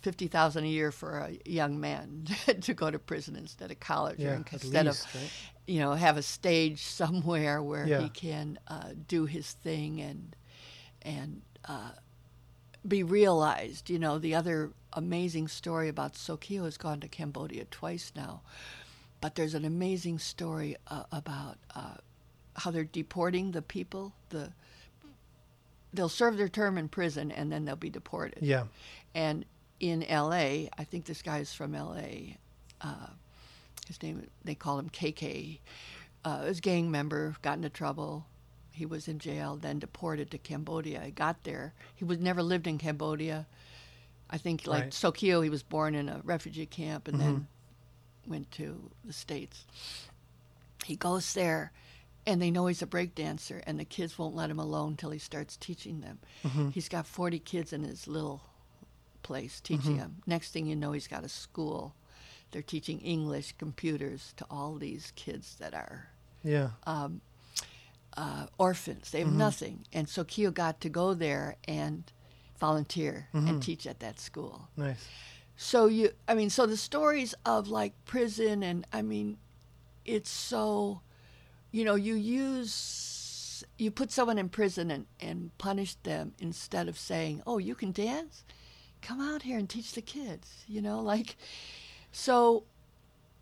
[0.02, 2.26] Fifty thousand a year for a young man
[2.60, 5.30] to go to prison instead of college, Yeah, or instead least, of right?
[5.66, 8.02] you know have a stage somewhere where Yeah.
[8.02, 10.36] he can uh, do his thing and
[11.02, 11.90] and uh,
[12.86, 13.90] be realized.
[13.90, 18.42] You know, the other amazing story about Sokeo has gone to Cambodia twice now,
[19.20, 21.96] but there's an amazing story uh, about uh,
[22.56, 24.12] how they're deporting the people.
[24.30, 24.52] The
[25.92, 28.38] they'll serve their term in prison and then they'll be deported.
[28.42, 28.64] Yeah.
[29.14, 29.44] And
[29.80, 32.36] in L.A., I think this guy is from L.A.
[32.82, 33.08] Uh,
[33.86, 35.58] his name, they call him KK.
[36.24, 38.26] Uh, was a gang member, got into trouble.
[38.72, 41.00] He was in jail, then deported to Cambodia.
[41.00, 41.72] He got there.
[41.94, 43.46] He was never lived in Cambodia.
[44.28, 44.92] I think, like Right.
[44.92, 47.46] Sokeo, he was born in a refugee camp and then
[48.26, 49.64] went to the States.
[50.84, 51.72] He goes there,
[52.26, 55.10] and they know he's a break dancer, and the kids won't let him alone until
[55.10, 56.18] he starts teaching them.
[56.44, 56.70] Mm-hmm.
[56.70, 58.42] He's got 40 kids in his little
[59.22, 60.00] place teaching mm-hmm.
[60.00, 60.22] them.
[60.26, 61.94] Next thing you know, he's got a school.
[62.50, 66.08] They're teaching English, computers to all these kids that are
[66.42, 66.70] Yeah.
[66.86, 67.20] Um,
[68.16, 69.10] uh, orphans.
[69.10, 69.38] They have mm-hmm.
[69.38, 69.86] nothing.
[69.92, 72.04] And so Keo got to go there and
[72.58, 74.68] volunteer and teach at that school.
[74.76, 75.06] nice.
[75.58, 79.38] So you, I mean, so the stories of like prison and I mean,
[80.04, 81.00] it's so,
[81.76, 86.98] you know, you use, you put someone in prison and, and punish them instead of
[86.98, 88.44] saying, oh, you can dance?
[89.02, 91.36] Come out here and teach the kids, you know, like,
[92.12, 92.64] so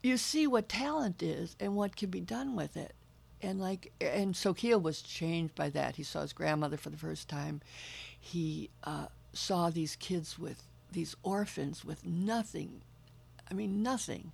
[0.03, 2.93] you see what talent is and what can be done with it.
[3.41, 5.95] And like, and Sokeo was changed by that.
[5.95, 7.61] He saw his grandmother for the first time.
[8.19, 12.83] He uh, saw these kids with these orphans with nothing.
[13.49, 14.33] I mean, nothing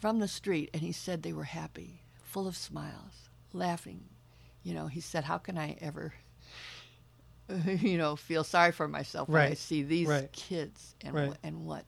[0.00, 0.70] from the street.
[0.74, 2.00] And he said they were happy,
[2.30, 4.04] full of smiles, laughing.
[4.62, 6.14] You know, he said, How can I ever,
[7.66, 10.32] you know, feel sorry for myself when I see these right.
[10.32, 11.34] kids and, Right.
[11.42, 11.84] and what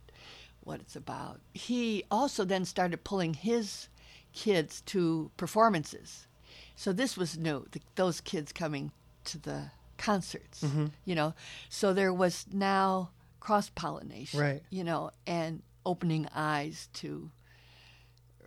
[0.64, 1.40] what it's about.
[1.55, 3.88] He also then started pulling his
[4.32, 6.28] kids to performances.
[6.76, 8.93] So this was new, th those kids coming
[9.24, 10.86] to the concerts, Mm-hmm.
[11.05, 11.34] you know.
[11.68, 14.62] So there was now cross pollination, Right.
[14.70, 17.30] you know, and opening eyes to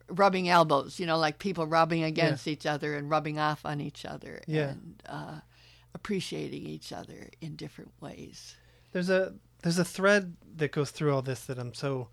[0.07, 4.05] rubbing elbows, you know, like people rubbing against each other and rubbing off on each
[4.05, 4.69] other Yeah.
[4.69, 5.39] and uh,
[5.93, 8.55] appreciating each other in different ways.
[8.91, 9.33] There's a
[9.63, 12.09] there's a thread that goes through all this that I'm so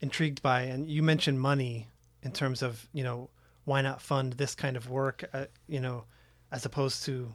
[0.00, 1.88] intrigued by, and you mentioned money
[2.22, 3.30] in terms of you know
[3.64, 6.04] why not fund this kind of work, uh, you know,
[6.52, 7.32] as opposed to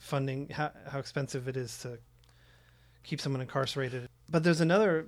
[0.00, 1.98] funding how how expensive it is to
[3.04, 4.08] keep someone incarcerated.
[4.28, 5.06] But there's another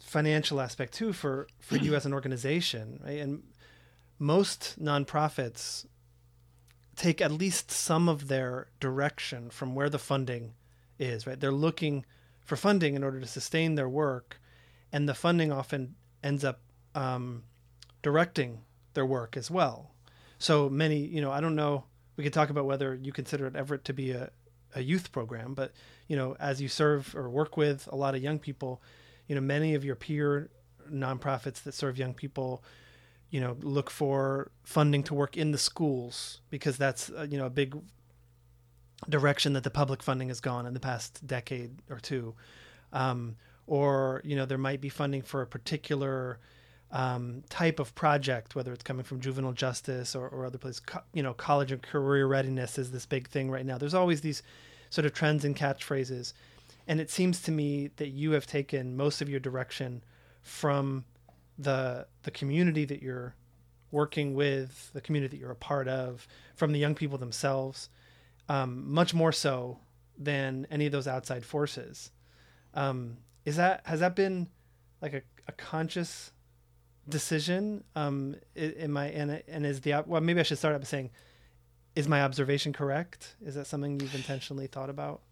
[0.00, 3.18] financial aspect too for for you as an organization, right?
[3.20, 3.42] And
[4.18, 5.86] most nonprofits
[6.96, 10.54] take at least some of their direction from where the funding
[10.98, 11.38] is, right?
[11.38, 12.06] They're looking
[12.40, 14.40] for funding in order to sustain their work,
[14.92, 16.60] and the funding often ends up
[16.94, 17.42] um,
[18.02, 18.62] directing
[18.94, 19.90] their work as well.
[20.38, 21.84] So many, you know, I don't know.
[22.16, 24.30] We could talk about whether you consider it Everett to be a,
[24.74, 25.72] a youth program, but
[26.08, 28.80] you know, as you serve or work with a lot of young people,
[29.26, 30.48] you know, many of your peer
[30.90, 32.62] nonprofits that serve young people,
[33.30, 37.46] you know, look for funding to work in the schools because that's uh, you know
[37.46, 37.76] a big
[39.08, 42.34] direction that the public funding has gone in the past decade or two.
[42.92, 46.38] Um, or, you know, there might be funding for a particular
[46.92, 50.80] um, type of project, whether it's coming from juvenile justice or, or other places.
[50.80, 53.76] Co- you know, college and career readiness is this big thing right now.
[53.76, 54.42] There's always these
[54.90, 56.32] sort of trends and catchphrases.
[56.86, 60.04] And it seems to me that you have taken most of your direction
[60.42, 61.04] from
[61.58, 63.34] the the community that you're
[63.90, 67.88] working with, the community that you're a part of, from the young people themselves,
[68.48, 69.78] um, much more so
[70.18, 72.10] than any of those outside forces.
[72.74, 74.48] Um, is that has that been
[75.00, 76.32] like a, a conscious
[77.08, 77.84] decision?
[77.94, 81.10] Um, am I and and is the well maybe I should start by saying,
[81.94, 83.36] is my observation correct?
[83.44, 85.22] Is that something you've intentionally thought about?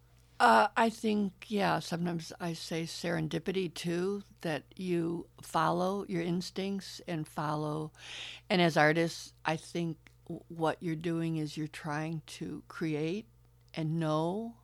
[0.44, 7.26] Uh, I think, yeah, sometimes I say serendipity too, that you follow your instincts and
[7.26, 7.92] follow.
[8.50, 9.96] And as artists, I think
[10.48, 13.24] what you're doing is you're trying to create
[13.72, 14.56] and know,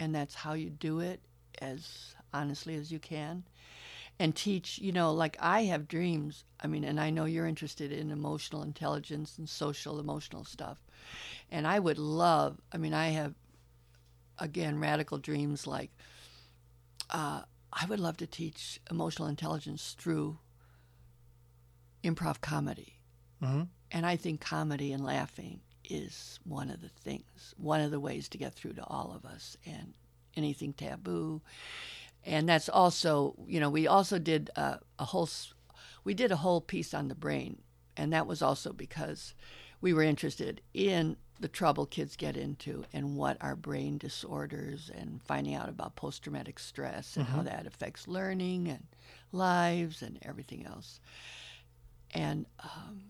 [0.00, 1.20] and that's how you do it
[1.62, 3.44] as honestly as you can.
[4.18, 6.42] And teach, you know, like I have dreams.
[6.60, 10.78] I mean, and I know you're interested in emotional intelligence and social emotional stuff.
[11.52, 13.34] And I would love, I mean, I have
[14.38, 15.90] again radical dreams like
[17.10, 20.38] uh, I would love to teach emotional intelligence through
[22.02, 22.98] improv comedy.
[23.42, 23.68] Mhm.
[23.90, 28.28] And I think comedy and laughing is one of the things, one of the ways
[28.30, 29.94] to get through to all of us and
[30.36, 31.42] anything taboo.
[32.24, 35.28] And that's also, you know, we also did a, a whole,
[36.04, 37.60] we did a whole piece on the brain.
[37.96, 39.34] And that was also because
[39.84, 45.20] we were interested in the trouble kids get into and what are brain disorders and
[45.24, 48.86] finding out about post traumatic stress and how that affects learning and
[49.30, 51.00] lives and everything else.
[52.14, 53.02] And um,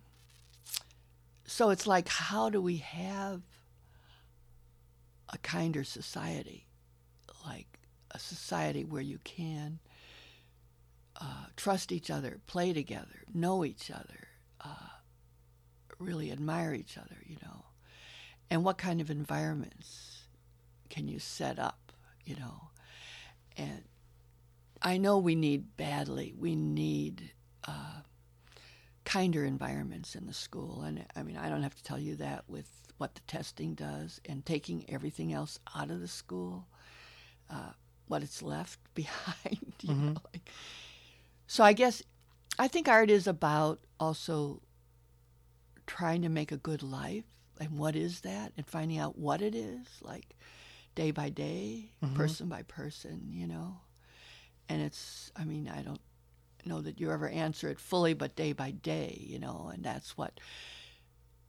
[1.47, 3.41] so it's like, how do we have
[5.33, 6.67] a kinder society?
[7.47, 7.79] Like
[8.11, 9.79] a society where you can
[11.21, 14.27] uh, trust each other, play together, know each other,
[14.61, 14.89] uh,
[16.05, 17.65] really admire each other, you know.
[18.51, 20.23] And what kind of environments
[20.91, 21.93] can you set up,
[22.25, 22.69] you know?
[23.57, 23.85] And
[24.83, 27.33] I know we need badly, we need
[27.67, 28.01] uh,
[29.05, 30.83] kinder environments in the school.
[30.83, 34.21] And I mean, I don't have to tell you that with what the testing does
[34.27, 36.67] and taking everything else out of the school,
[37.51, 37.73] uh,
[38.09, 40.15] what it's left behind, you know.
[40.33, 40.51] Like,
[41.47, 42.03] so I guess
[42.59, 44.61] I think art is about also
[45.87, 47.25] trying to make a good life?
[47.61, 48.53] And what is that?
[48.57, 50.35] And finding out what it is like
[50.95, 52.15] day by day mm-hmm.
[52.15, 53.77] person by person you know?
[54.69, 56.01] And it's i mean i don't
[56.65, 59.71] know that you ever answer it fully but day by day you know?
[59.73, 60.41] And that's what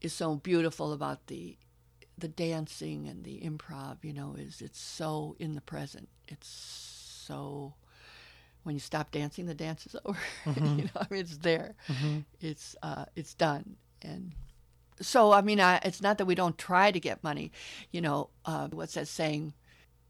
[0.02, 1.58] is so beautiful about the
[2.18, 6.08] the dancing and the improv you know is it's so in the present.
[6.28, 7.74] It's so
[8.64, 10.18] when you stop dancing the dance is over.
[10.46, 10.80] Mm-hmm.
[10.80, 11.76] You know I mean, it's there.
[11.88, 12.20] Mm-hmm.
[12.40, 14.34] It's uh, it's done and
[15.02, 17.52] so I mean I, it's not that we don't try to get money
[17.92, 19.54] you know uh, what's that saying?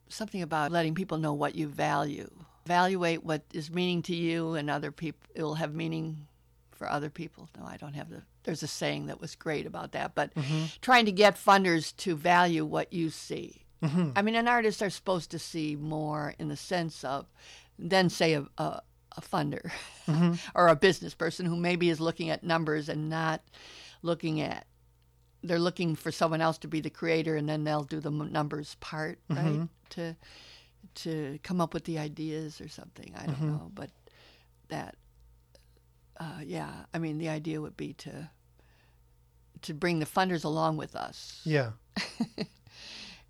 [0.09, 2.29] Something about letting people know what you value.
[2.65, 6.27] Evaluate what is meaning to you and other people it will have meaning
[6.71, 7.49] for other people.
[7.57, 10.31] No I don't have the there's a saying that was great about that but
[10.81, 13.61] trying to get funders to value what you see.
[14.15, 17.27] I mean, an artist are supposed to see more in the sense of
[17.77, 18.81] than say a, a,
[19.17, 19.71] a funder
[20.07, 20.33] mm-hmm.
[20.53, 23.41] or a business person who maybe is looking at numbers and not
[24.01, 24.65] looking at
[25.43, 28.75] they're looking for someone else to be the creator and then they'll do the numbers
[28.79, 29.59] part mm-hmm.
[29.59, 29.69] right?
[29.91, 30.15] To
[30.95, 33.47] to come up with the ideas or something i don't mm-hmm.
[33.47, 33.89] know but
[34.69, 34.95] that
[36.19, 38.29] uh, yeah i mean the idea would be to
[39.65, 41.41] to bring the funders along with us.
[41.43, 41.71] Yeah.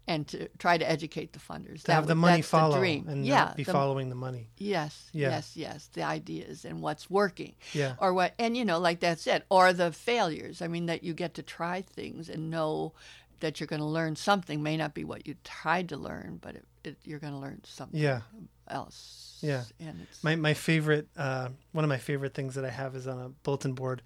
[0.08, 1.84] and to try to educate the funders.
[1.84, 3.08] To have the would- money that's follow the dream.
[3.08, 4.50] and yeah, not be the- following the money.
[4.58, 5.30] Yes, Yeah.
[5.30, 5.90] yes, yes.
[5.94, 7.56] The ideas and what's working.
[7.74, 7.96] Yeah.
[8.00, 9.46] Or what, and you know, like that's it.
[9.50, 10.62] Or the failures.
[10.62, 12.94] I mean, that you get to try things and know
[13.42, 14.62] that you're going to learn something.
[14.64, 17.62] May not be what you tried to learn, but it, it, you're going to learn
[17.66, 18.22] something Yeah.
[18.68, 19.38] else.
[19.42, 19.64] Yeah.
[19.80, 23.08] And it's My my favorite uh, one of my favorite things that I have is
[23.08, 24.02] on a bulletin board,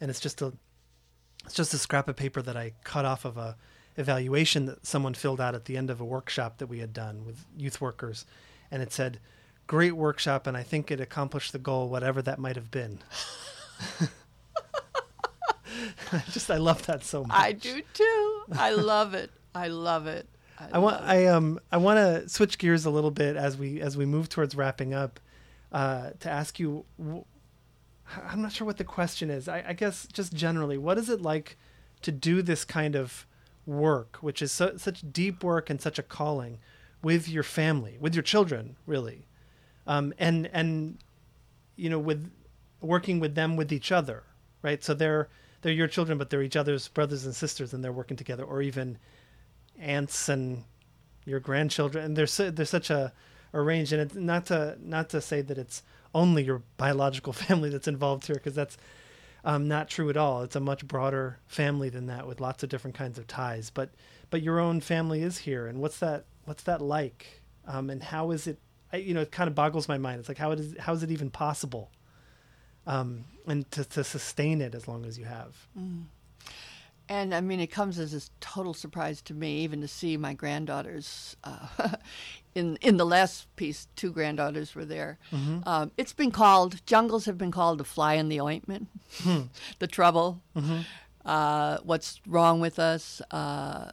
[0.00, 0.52] and it's just a
[1.44, 3.56] it's just a scrap of paper that I cut off of a
[3.96, 7.24] evaluation that someone filled out at the end of a workshop that we had done
[7.24, 8.26] with youth workers,
[8.70, 9.20] and it said,
[9.66, 12.98] "Great workshop, and I think it accomplished the goal, whatever that might have been."
[16.12, 17.36] I just I love that so much.
[17.36, 18.42] I do too.
[18.52, 19.30] I love it.
[19.54, 20.28] I love it.
[20.72, 21.02] I want it.
[21.04, 24.28] I um I want to switch gears a little bit as we as we move
[24.28, 25.20] towards wrapping up
[25.72, 26.84] uh, to ask you.
[28.22, 29.48] I'm not sure what the question is.
[29.48, 31.56] I, I guess just generally, what is it like
[32.02, 33.26] to do this kind of
[33.66, 36.58] work, which is so, such deep work and such a calling,
[37.02, 39.26] with your family, with your children, really,
[39.86, 40.98] um, and and
[41.76, 42.30] you know with
[42.80, 44.24] working with them with each other,
[44.62, 44.82] right?
[44.82, 45.28] So they're
[45.62, 48.62] they're your children, but they're each other's brothers and sisters, and they're working together, or
[48.62, 48.98] even
[49.78, 50.64] aunts and
[51.24, 53.12] your grandchildren and there's there's such a,
[53.52, 55.82] a range and it's not to not to say that it's
[56.14, 58.76] only your biological family that's involved here because that's
[59.44, 60.42] um, not true at all.
[60.42, 63.70] It's a much broader family than that with lots of different kinds of ties.
[63.70, 63.90] But
[64.30, 67.42] but your own family is here and what's that what's that like?
[67.66, 68.58] Um, and how is it
[68.92, 70.20] I, you know it kind of boggles my mind.
[70.20, 71.90] It's like how it is how is it even possible
[72.86, 75.54] um, and to, to sustain it as long as you have
[77.08, 80.32] and I mean, it comes as a total surprise to me, even to see my
[80.32, 81.36] granddaughters.
[81.44, 81.66] Uh,
[82.54, 85.18] in in the last piece, two granddaughters were there.
[85.66, 88.88] Um, it's been called Jungels have been called the fly in the ointment,
[89.78, 90.40] the trouble,
[91.24, 93.90] uh, what's wrong with us, uh,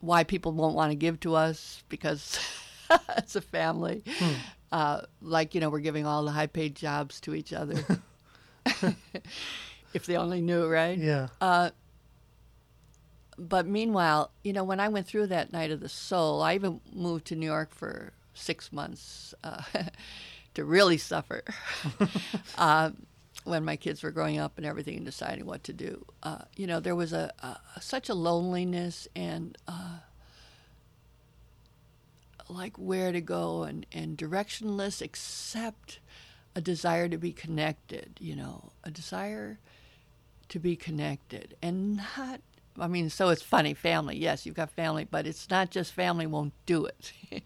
[0.00, 2.38] why people won't want to give to us because
[3.16, 4.02] it's a family.
[4.72, 7.82] Uh, like you know, we're giving all the high paid jobs to each other.
[9.96, 10.96] If they only knew, right?
[10.98, 11.28] Yeah.
[13.38, 16.80] but meanwhile, you know, when I went through that night of the soul, I even
[16.92, 19.62] moved to New York for six months uh,
[20.54, 21.42] to really suffer
[22.56, 23.06] um,
[23.44, 26.04] when my kids were growing up and everything and deciding what to do.
[26.22, 29.98] Uh, you know, there was a, a such a loneliness and uh,
[32.48, 36.00] like where to go and, and directionless, except
[36.54, 38.18] a desire to be connected.
[38.18, 39.58] You know, a desire
[40.48, 42.40] to be connected and not
[42.78, 44.16] I mean, so it's funny, family.
[44.16, 47.12] Yes, you've got family, but it's not just family won't do it.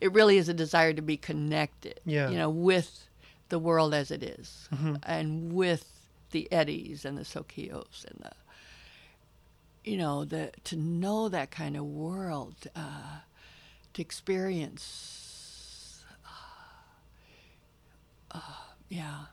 [0.00, 2.00] It really is a desire to be connected.
[2.04, 2.30] Yeah.
[2.30, 3.08] You know, with
[3.48, 4.68] the world as it is,
[5.02, 5.86] and with
[6.30, 11.84] the Eddies and the Sokeos and the, you know, the to know that kind of
[11.84, 13.20] world, uh,
[13.94, 16.04] to experience.
[18.30, 18.40] uh,
[18.88, 19.26] yeah.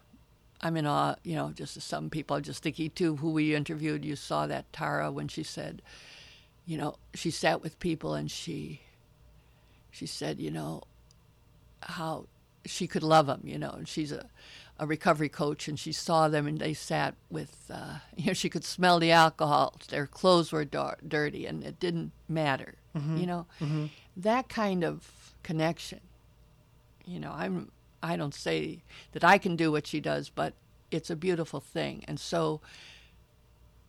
[0.61, 2.39] I'm in awe, you know, just as some people.
[2.39, 5.81] Just thinking too, who we interviewed, you saw that Tara when she said,
[6.65, 8.81] you know, she sat with people and she,
[9.89, 10.83] she said, you know,
[11.81, 12.27] how
[12.65, 14.27] she could love them, you know, and she's a,
[14.77, 18.49] a recovery coach and she saw them and they sat with, uh, you know, she
[18.49, 19.73] could smell the alcohol.
[19.89, 22.75] Their clothes were dar- dirty and it didn't matter,
[23.17, 23.47] you know,
[24.17, 26.01] that kind of connection
[27.03, 27.71] you know i'm
[28.03, 30.53] i don't say that i can do what she does but
[30.91, 32.03] it's a beautiful thing.
[32.07, 32.61] And so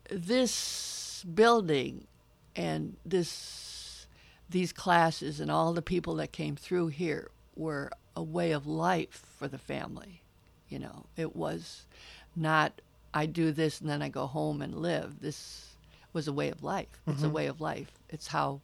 [0.09, 2.07] this building
[2.55, 4.07] and this
[4.49, 9.23] these classes and all the people that came through here were a way of life
[9.39, 10.23] for the family
[10.69, 11.05] you know.
[11.17, 11.87] It was
[12.35, 12.81] not
[13.13, 15.21] i do this and then i go home and live.
[15.21, 15.75] This
[16.13, 17.01] was a way of life.
[17.07, 17.91] It's a way of life.
[18.11, 18.61] It's how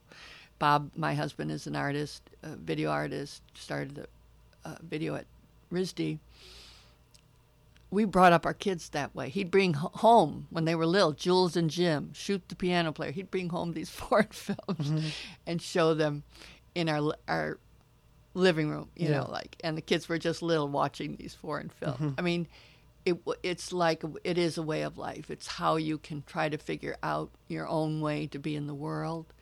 [0.59, 4.07] bob my husband is an artist a video artist started the
[4.65, 5.27] uh, video at
[5.73, 6.19] RISD,
[7.91, 9.29] we brought up our kids that way.
[9.29, 13.13] He'd bring home when they were little, Jules and Jim, shoot the piano player.
[13.13, 14.57] He'd bring home these foreign films
[14.91, 15.09] mm-hmm.
[15.47, 16.23] and show them
[16.75, 17.59] in our our
[18.35, 19.21] living room, you Yeah.
[19.21, 21.97] know, like, and the kids were just little watching these foreign films.
[21.99, 22.15] Mm-hmm.
[22.19, 22.47] I mean,
[23.05, 25.31] it it's like it is a way of life.
[25.31, 28.75] It's how you can try to figure out your own way to be in the
[28.75, 29.33] world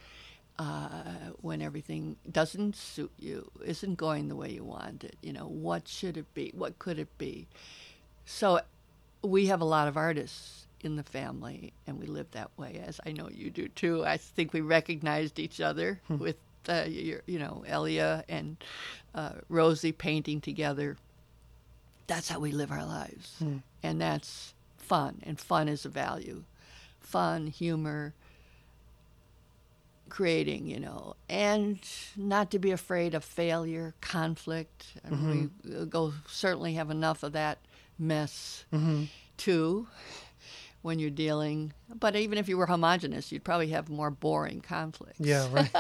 [0.59, 5.17] uh, when everything doesn't suit you, isn't going the way you want it.
[5.23, 6.53] You know, what should it be?
[6.55, 7.47] What could it be?
[8.25, 8.61] So
[9.23, 13.01] we have a lot of artists in the family, and we live that way, as
[13.05, 14.05] I know you do too.
[14.05, 16.37] I think we recognized each other with,
[16.69, 18.57] uh, your, you know, Elia and
[19.15, 20.97] uh, Rosie painting together.
[22.07, 23.43] That's how we live our lives,
[23.83, 25.21] and that's fun.
[25.25, 26.45] And fun is a value.
[27.01, 28.15] Fun, humor,
[30.09, 31.79] creating, you know, and
[32.17, 34.87] not to be afraid of failure, conflict.
[35.05, 37.59] And we uh, go certainly have enough of that
[37.99, 38.65] mess
[39.37, 39.87] too
[40.83, 41.73] when you're dealing.
[41.99, 45.19] But even if you were homogenous, you'd probably have more boring conflicts.
[45.21, 45.71] Yeah, right.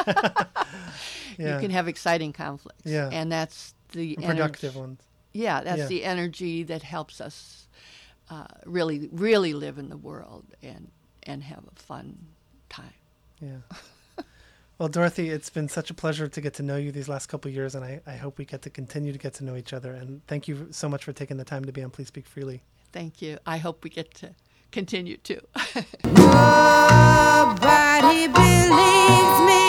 [1.38, 1.54] yeah.
[1.54, 2.84] You can have exciting conflicts.
[2.84, 3.08] Yeah.
[3.12, 5.00] And that's the And energy- productive ones.
[5.32, 5.86] yeah, that's Yeah.
[5.86, 7.68] the energy that helps us
[8.28, 10.90] uh, really, really live in the world and
[11.22, 12.18] and have a fun
[12.68, 12.92] time.
[13.40, 13.58] Yeah.
[14.78, 17.50] Well, Dorothy, it's been such a pleasure to get to know you these last couple
[17.50, 19.92] years, and I, I hope we get to continue to get to know each other.
[19.92, 22.62] And thank you so much for taking the time to be on Please Speak Freely.
[22.92, 23.38] Thank you.
[23.46, 24.34] I hope we get to
[24.72, 25.40] continue too.
[26.04, 26.26] Nobody
[28.28, 29.65] believes me.